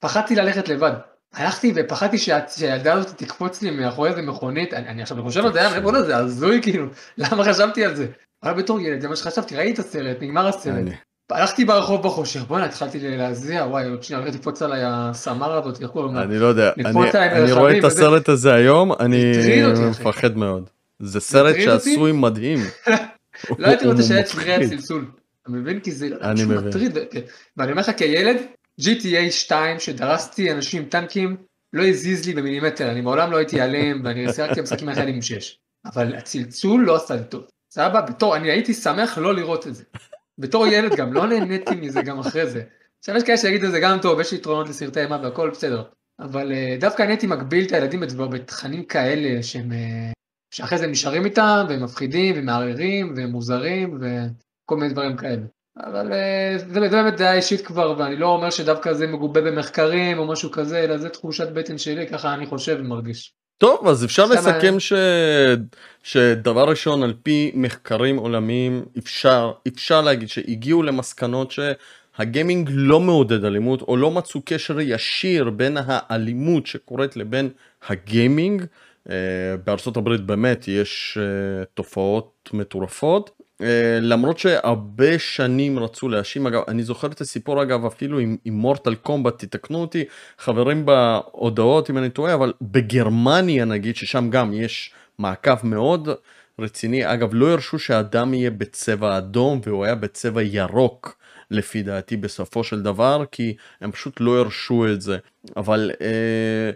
[0.00, 0.92] פחדתי ללכת לבד.
[1.34, 6.02] הלכתי ופחדתי שהילדה הזאת תקפוץ לי מאחורי איזה מכונית, אני עכשיו חושב על זה, בוא'נה
[6.02, 6.86] זה הזוי כאילו,
[7.18, 8.06] למה חשבתי על זה?
[8.42, 10.84] אבל בתור ילד זה מה שחשבתי, ראיתי את הסרט, נגמר הסרט.
[11.30, 15.90] הלכתי ברחוב בחושך, בוא'נה, התחלתי להזיע, וואי, עוד שנייה הולכת לקפוץ עליי הסמר הזאת, איך
[15.90, 16.22] קוראים לה?
[16.22, 19.32] אני לא יודע, אני רואה את הסרט הזה היום, אני
[19.90, 20.70] מפחד מאוד.
[20.98, 22.58] זה סרט שעשוי מדהים.
[23.58, 25.06] לא הייתי רוצה שהיה צליחי הצלצול,
[25.42, 25.80] אתה מבין?
[25.80, 26.08] כי זה
[26.46, 26.98] מטריד,
[27.56, 28.36] ואני אומר לך כילד,
[28.80, 31.36] GTA 2 שדרסתי אנשים טנקים,
[31.72, 35.58] לא הזיז לי במילימטר, אני מעולם לא הייתי אלים, ואני שיחקתי משחקים מהחיילים עם 6.
[35.84, 37.44] אבל הצלצול לא עשה לי טוב.
[37.72, 38.00] סבבה?
[38.00, 39.84] בתור, אני הייתי שמח לא לראות את זה.
[40.38, 42.62] בתור ילד גם לא נהניתי מזה גם אחרי זה.
[42.98, 45.82] עכשיו יש כאלה שיגידו זה גם טוב, יש יתרונות לסרטי אימה והכל בסדר.
[46.20, 48.00] אבל אה, דווקא אני הייתי מגביל את הילדים
[48.30, 50.12] בתכנים כאלה שהם, אה,
[50.54, 55.42] שאחרי זה נשארים איתם והם מפחידים ומערערים והם מוזרים וכל מיני דברים כאלה.
[55.76, 60.26] אבל אה, זה באמת דעה אישית כבר ואני לא אומר שדווקא זה מגובה במחקרים או
[60.26, 63.32] משהו כזה אלא זה תחושת בטן שלי ככה אני חושב ומרגיש.
[63.58, 64.92] טוב אז אפשר לסכם ש...
[66.02, 73.82] שדבר ראשון על פי מחקרים עולמיים אפשר אפשר להגיד שהגיעו למסקנות שהגיימינג לא מעודד אלימות
[73.82, 77.48] או לא מצאו קשר ישיר בין האלימות שקורית לבין
[77.88, 78.64] הגיימינג
[79.64, 81.18] בארצות הברית באמת יש
[81.74, 83.39] תופעות מטורפות.
[84.00, 89.44] למרות שהרבה שנים רצו להאשים, אגב, אני זוכר את הסיפור אגב אפילו עם, מורטל קומבט,
[89.44, 90.04] תתקנו אותי,
[90.38, 96.08] חברים בהודעות אם אני טועה, אבל בגרמניה נגיד, ששם גם יש מעקב מאוד
[96.58, 101.20] רציני, אגב לא הרשו שהאדם יהיה בצבע אדום והוא היה בצבע ירוק.
[101.50, 105.18] לפי דעתי בסופו של דבר כי הם פשוט לא הרשו את זה
[105.56, 106.70] אבל אה,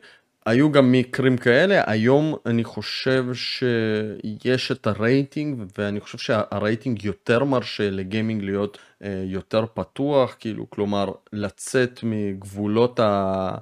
[0.47, 7.91] היו גם מקרים כאלה היום אני חושב שיש את הרייטינג ואני חושב שהרייטינג יותר מרשה
[7.91, 13.55] לגיימינג להיות אה, יותר פתוח כאילו כלומר לצאת מגבולות ה...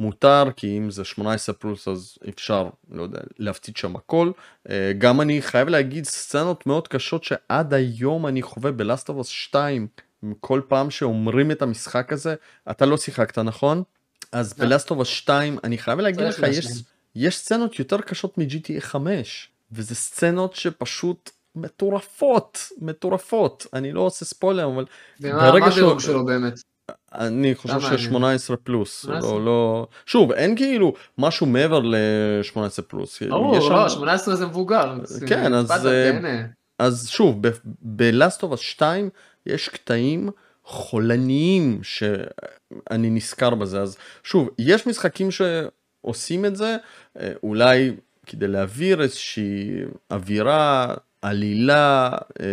[0.00, 4.30] מותר כי אם זה 18 פלוס אז אפשר לא יודע להפציץ שם הכל.
[4.70, 9.86] אה, גם אני חייב להגיד סצנות מאוד קשות שעד היום אני חווה בלאסטובוס 2
[10.40, 12.34] כל פעם שאומרים את המשחק הזה
[12.70, 13.82] אתה לא שיחקת נכון
[14.32, 16.66] אז בלאסטובה 2 אני חייב להגיד לך יש
[17.14, 24.66] יש סצנות יותר קשות מ-GTA 5 וזה סצנות שפשוט מטורפות מטורפות אני לא עושה ספוילר
[24.66, 24.84] אבל
[25.20, 26.60] ברגע שהוא שלו באמת
[27.12, 33.22] אני חושב ש-18 פלוס לא לא שוב אין כאילו משהו מעבר ל-18 פלוס.
[33.22, 34.94] ברור, לא, 18 זה מבוגר.
[35.26, 35.88] כן אז
[36.78, 37.42] אז שוב
[37.82, 39.10] בלאסטובה 2
[39.46, 40.30] יש קטעים
[40.70, 43.80] חולניים שאני נזכר בזה.
[43.80, 46.76] אז שוב יש משחקים שעושים את זה
[47.20, 47.92] אה, אולי
[48.26, 49.70] כדי להעביר איזושהי
[50.10, 52.10] אווירה עלילה
[52.40, 52.46] אה,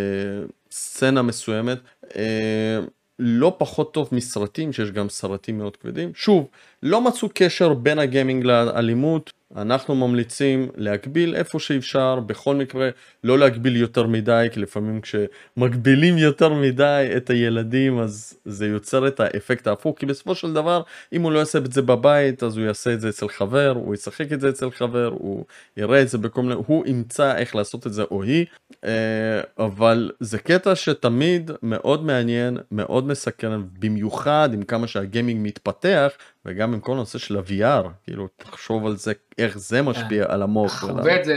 [0.72, 1.78] סצנה מסוימת
[2.16, 2.80] אה,
[3.20, 6.12] לא פחות טוב מסרטים שיש גם סרטים מאוד כבדים.
[6.16, 6.48] שוב
[6.84, 12.90] לא מצאו קשר בין הגיימינג לאלימות אנחנו ממליצים להגביל איפה שאפשר, בכל מקרה
[13.24, 19.20] לא להגביל יותר מדי, כי לפעמים כשמגבילים יותר מדי את הילדים אז זה יוצר את
[19.20, 20.82] האפקט ההפוך, כי בסופו של דבר
[21.14, 23.94] אם הוא לא יעשה את זה בבית אז הוא יעשה את זה אצל חבר, הוא
[23.94, 25.46] ישחק את זה אצל חבר, הוא
[25.78, 28.46] יראה את זה בכל מיני, הוא ימצא איך לעשות את זה או היא,
[28.84, 36.12] אה, אבל זה קטע שתמיד מאוד מעניין, מאוד מסקרן, במיוחד עם כמה שהגיימינג מתפתח
[36.48, 40.84] וגם עם כל הנושא של ה-VR, כאילו תחשוב על זה, איך זה משפיע על המוח.
[40.84, 41.36] אתה חווה את זה,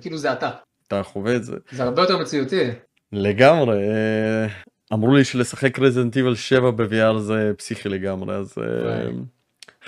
[0.00, 0.50] כאילו זה אתה.
[0.88, 1.56] אתה חווה את זה.
[1.70, 2.70] זה הרבה יותר מציאותי.
[3.12, 4.46] לגמרי, אה,
[4.92, 9.10] אמרו לי שלשחק רזנט איבל 7 ב-VR זה פסיכי לגמרי, אז אה,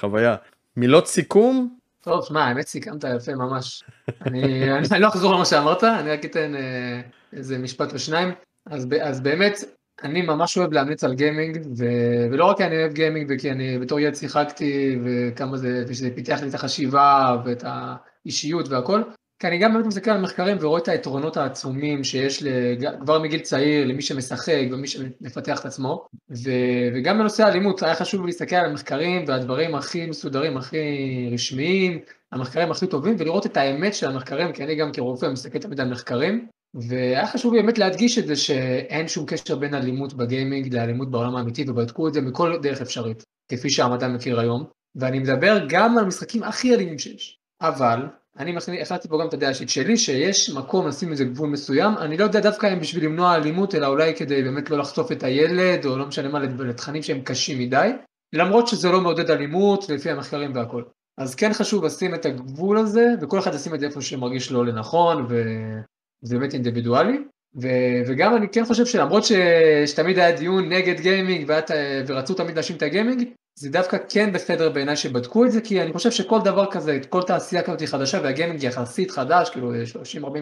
[0.00, 0.36] חוויה.
[0.76, 1.76] מילות סיכום?
[2.00, 3.84] טוב, שמע, האמת סיכמת יפה ממש.
[4.26, 7.00] אני, אני לא אחזור למה שאמרת, אני רק אתן אה,
[7.32, 8.32] איזה משפט ושניים.
[8.66, 9.58] אז, אז באמת,
[10.04, 11.84] אני ממש אוהב להמליץ על גיימינג, ו...
[12.30, 16.38] ולא רק כי אני אוהב גיימינג וכי אני בתור ילד שיחקתי וכמה זה, ושזה פיתח
[16.42, 19.02] לי את החשיבה ואת האישיות והכל,
[19.38, 22.88] כי אני גם באמת מסתכל על מחקרים ורואה את היתרונות העצומים שיש לג...
[23.00, 26.50] כבר מגיל צעיר למי שמשחק ומי שמפתח את עצמו, ו...
[26.94, 30.78] וגם בנושא האלימות היה חשוב להסתכל על המחקרים והדברים הכי מסודרים, הכי
[31.32, 31.98] רשמיים,
[32.32, 35.90] המחקרים הכי טובים, ולראות את האמת של המחקרים, כי אני גם כרופא מסתכל תמיד על
[35.90, 41.36] מחקרים, והיה חשוב באמת להדגיש את זה שאין שום קשר בין אלימות בגיימינג לאלימות בעולם
[41.36, 44.64] האמיתי, ובדקו את זה מכל דרך אפשרית, כפי שהמדע מכיר היום,
[44.96, 47.38] ואני מדבר גם על המשחקים הכי אלימים שיש.
[47.60, 48.06] אבל,
[48.38, 52.16] אני החלטתי פה גם את הדעה האישית שלי, שיש מקום לשים איזה גבול מסוים, אני
[52.16, 55.86] לא יודע דווקא אם בשביל למנוע אלימות, אלא אולי כדי באמת לא לחשוף את הילד,
[55.86, 57.90] או לא משנה מה, לתכנים שהם קשים מדי,
[58.32, 60.82] למרות שזה לא מעודד אלימות, לפי המחקרים והכל.
[61.18, 64.64] אז כן חשוב לשים את הגבול הזה, וכל אחד ישים את זה איפה שמרגיש לו
[64.64, 65.42] לנכון, ו...
[66.24, 67.18] זה באמת אינדיבידואלי,
[67.62, 69.32] ו- וגם אני כן חושב שלמרות ש-
[69.86, 71.70] שתמיד היה דיון נגד גיימינג ואת,
[72.06, 75.92] ורצו תמיד להאשים את הגיימינג, זה דווקא כן בסדר בעיניי שבדקו את זה, כי אני
[75.92, 79.72] חושב שכל דבר כזה, כל תעשייה כזאת היא חדשה והגיימינג יחסית חדש, כאילו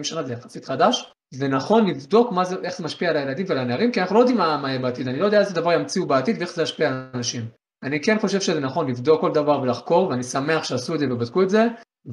[0.01, 3.45] 30-40 שנה זה יחסית חדש, זה נכון לבדוק מה זה, איך זה משפיע על הילדים
[3.49, 5.73] ועל הנערים, כי אנחנו לא יודעים מה, מה יהיה בעתיד, אני לא יודע איזה דבר
[5.73, 7.45] ימציאו בעתיד ואיך זה ישפיע על אנשים.
[7.83, 11.43] אני כן חושב שזה נכון לבדוק כל דבר ולחקור, ואני שמח שעשו את זה ובדקו
[11.43, 11.67] את זה,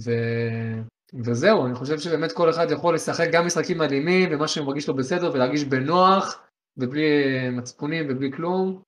[0.05, 0.11] ו...
[1.25, 5.31] וזהו, אני חושב שבאמת כל אחד יכול לשחק גם משחקים אלימים ומה שמרגיש לו בסדר
[5.35, 6.43] ולהרגיש בנוח
[6.77, 7.11] ובלי
[7.53, 8.83] מצפונים ובלי כלום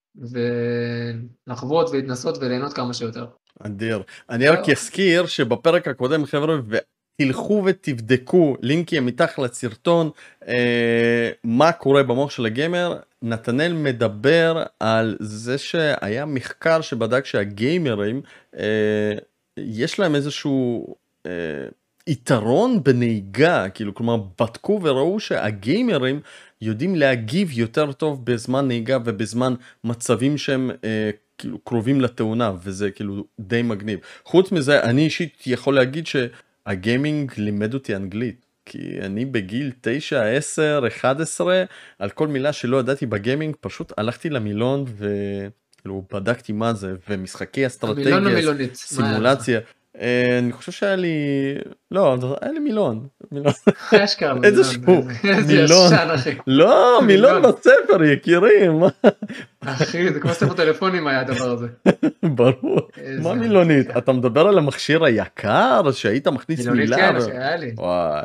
[1.46, 3.26] ולחוות ולהתנסות וליהנות כמה שיותר.
[3.60, 4.02] אדיר.
[4.30, 6.56] אני רק אזכיר שבפרק הקודם חבר'ה
[7.20, 10.10] תלכו ותבדקו לינקים מתחת לסרטון
[10.48, 18.22] אה, מה קורה במוח של הגיימר נתנאל מדבר על זה שהיה מחקר שבדק שהגיימרים
[18.58, 19.12] אה,
[19.56, 20.86] יש להם איזשהו
[21.26, 21.32] אה,
[22.06, 26.20] יתרון בנהיגה כאילו כלומר בדקו וראו שהגיימרים
[26.60, 33.24] יודעים להגיב יותר טוב בזמן נהיגה ובזמן מצבים שהם אה, כאילו קרובים לתאונה וזה כאילו
[33.40, 39.72] די מגניב חוץ מזה אני אישית יכול להגיד שהגיימינג לימד אותי אנגלית כי אני בגיל
[39.80, 41.64] 9 10 11
[41.98, 48.18] על כל מילה שלא ידעתי בגיימינג פשוט הלכתי למילון וכאילו בדקתי מה זה ומשחקי אסטרטגיה
[48.74, 49.58] סימולציה.
[49.58, 49.64] אה,
[49.98, 51.08] אני חושב שהיה לי,
[51.90, 53.06] לא, היה לי מילון.
[54.44, 55.92] איזה שהוא, איזה מילון.
[56.46, 57.42] לא, מילון.
[57.42, 58.82] בספר, יקירים.
[59.60, 61.66] אחי זה כמו ספר טלפונים היה הדבר הזה.
[62.36, 62.80] ברור.
[63.22, 63.96] מה מילונית?
[63.96, 66.96] אתה מדבר על המכשיר היקר שהיית מכניס מילה?
[66.96, 67.16] כן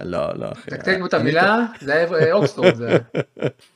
[0.03, 0.47] לא, לא.
[0.65, 2.81] תקתק את המילה זה היה אה, אוקספורד.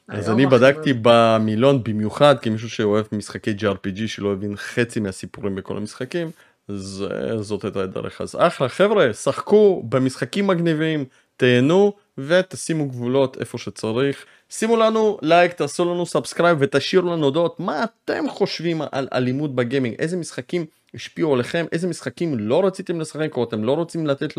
[0.08, 5.78] אז אני עכשיו- בדקתי במילון במיוחד כמישהו שאוהב משחקי JRPG שלא הבין חצי מהסיפורים בכל
[5.78, 6.32] המשחקים.
[6.68, 8.22] אז אה, זאת הייתה הדרך.
[8.22, 11.06] אז אחלה חבר'ה שחקו במשחקים מגניבים
[11.38, 17.84] תהנו ותשימו גבולות איפה שצריך שימו לנו לייק תעשו לנו subscribe ותשאירו לנו הודעות מה
[17.84, 19.96] אתם חושבים על אלימות ב gaming?
[20.00, 21.66] איזה משחקים השפיעו עליכם?
[21.72, 24.34] איזה משחקים לא רציתם לשחק או אתם לא רוצים לתת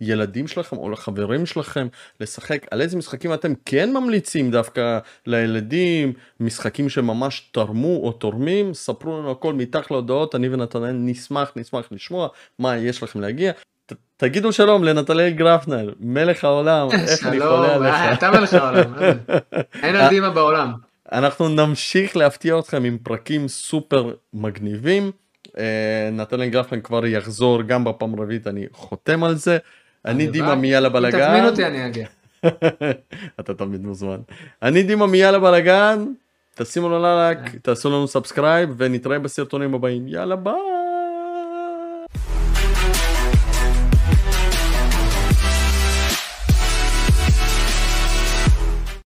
[0.00, 1.88] לילדים שלכם או לחברים שלכם
[2.20, 2.66] לשחק?
[2.70, 6.12] על איזה משחקים אתם כן ממליצים דווקא לילדים?
[6.40, 8.74] משחקים שממש תרמו או תורמים?
[8.74, 13.52] ספרו לנו הכל מתחת להודעות אני ונתנאל נשמח נשמח לשמוע מה יש לכם להגיע.
[14.16, 18.18] תגידו שלום לנתנאל גרפנר מלך העולם איך אני חולה שלום, אה, עליך.
[18.18, 18.98] אתה מלך העולם.
[18.98, 19.12] זה?
[19.82, 20.72] אין על דימה בעולם.
[21.12, 25.10] אנחנו נמשיך להפתיע אתכם עם פרקים סופר מגניבים.
[25.58, 29.58] אה, נתנאל גרפנר כבר יחזור גם בפעם הרביעית אני חותם על זה.
[30.04, 30.26] אני.
[30.26, 31.28] דימה מיאללה בלאגן.
[31.28, 32.06] תזמין אותי אני אגיע.
[33.40, 34.18] אתה תמיד מוזמן.
[34.62, 36.04] אני דימה מיאללה בלאגן.
[36.54, 40.08] תשימו לנו לייק, תעשו לנו subscribe ונתראה בסרטונים הבאים.
[40.08, 40.77] יאללה ביי.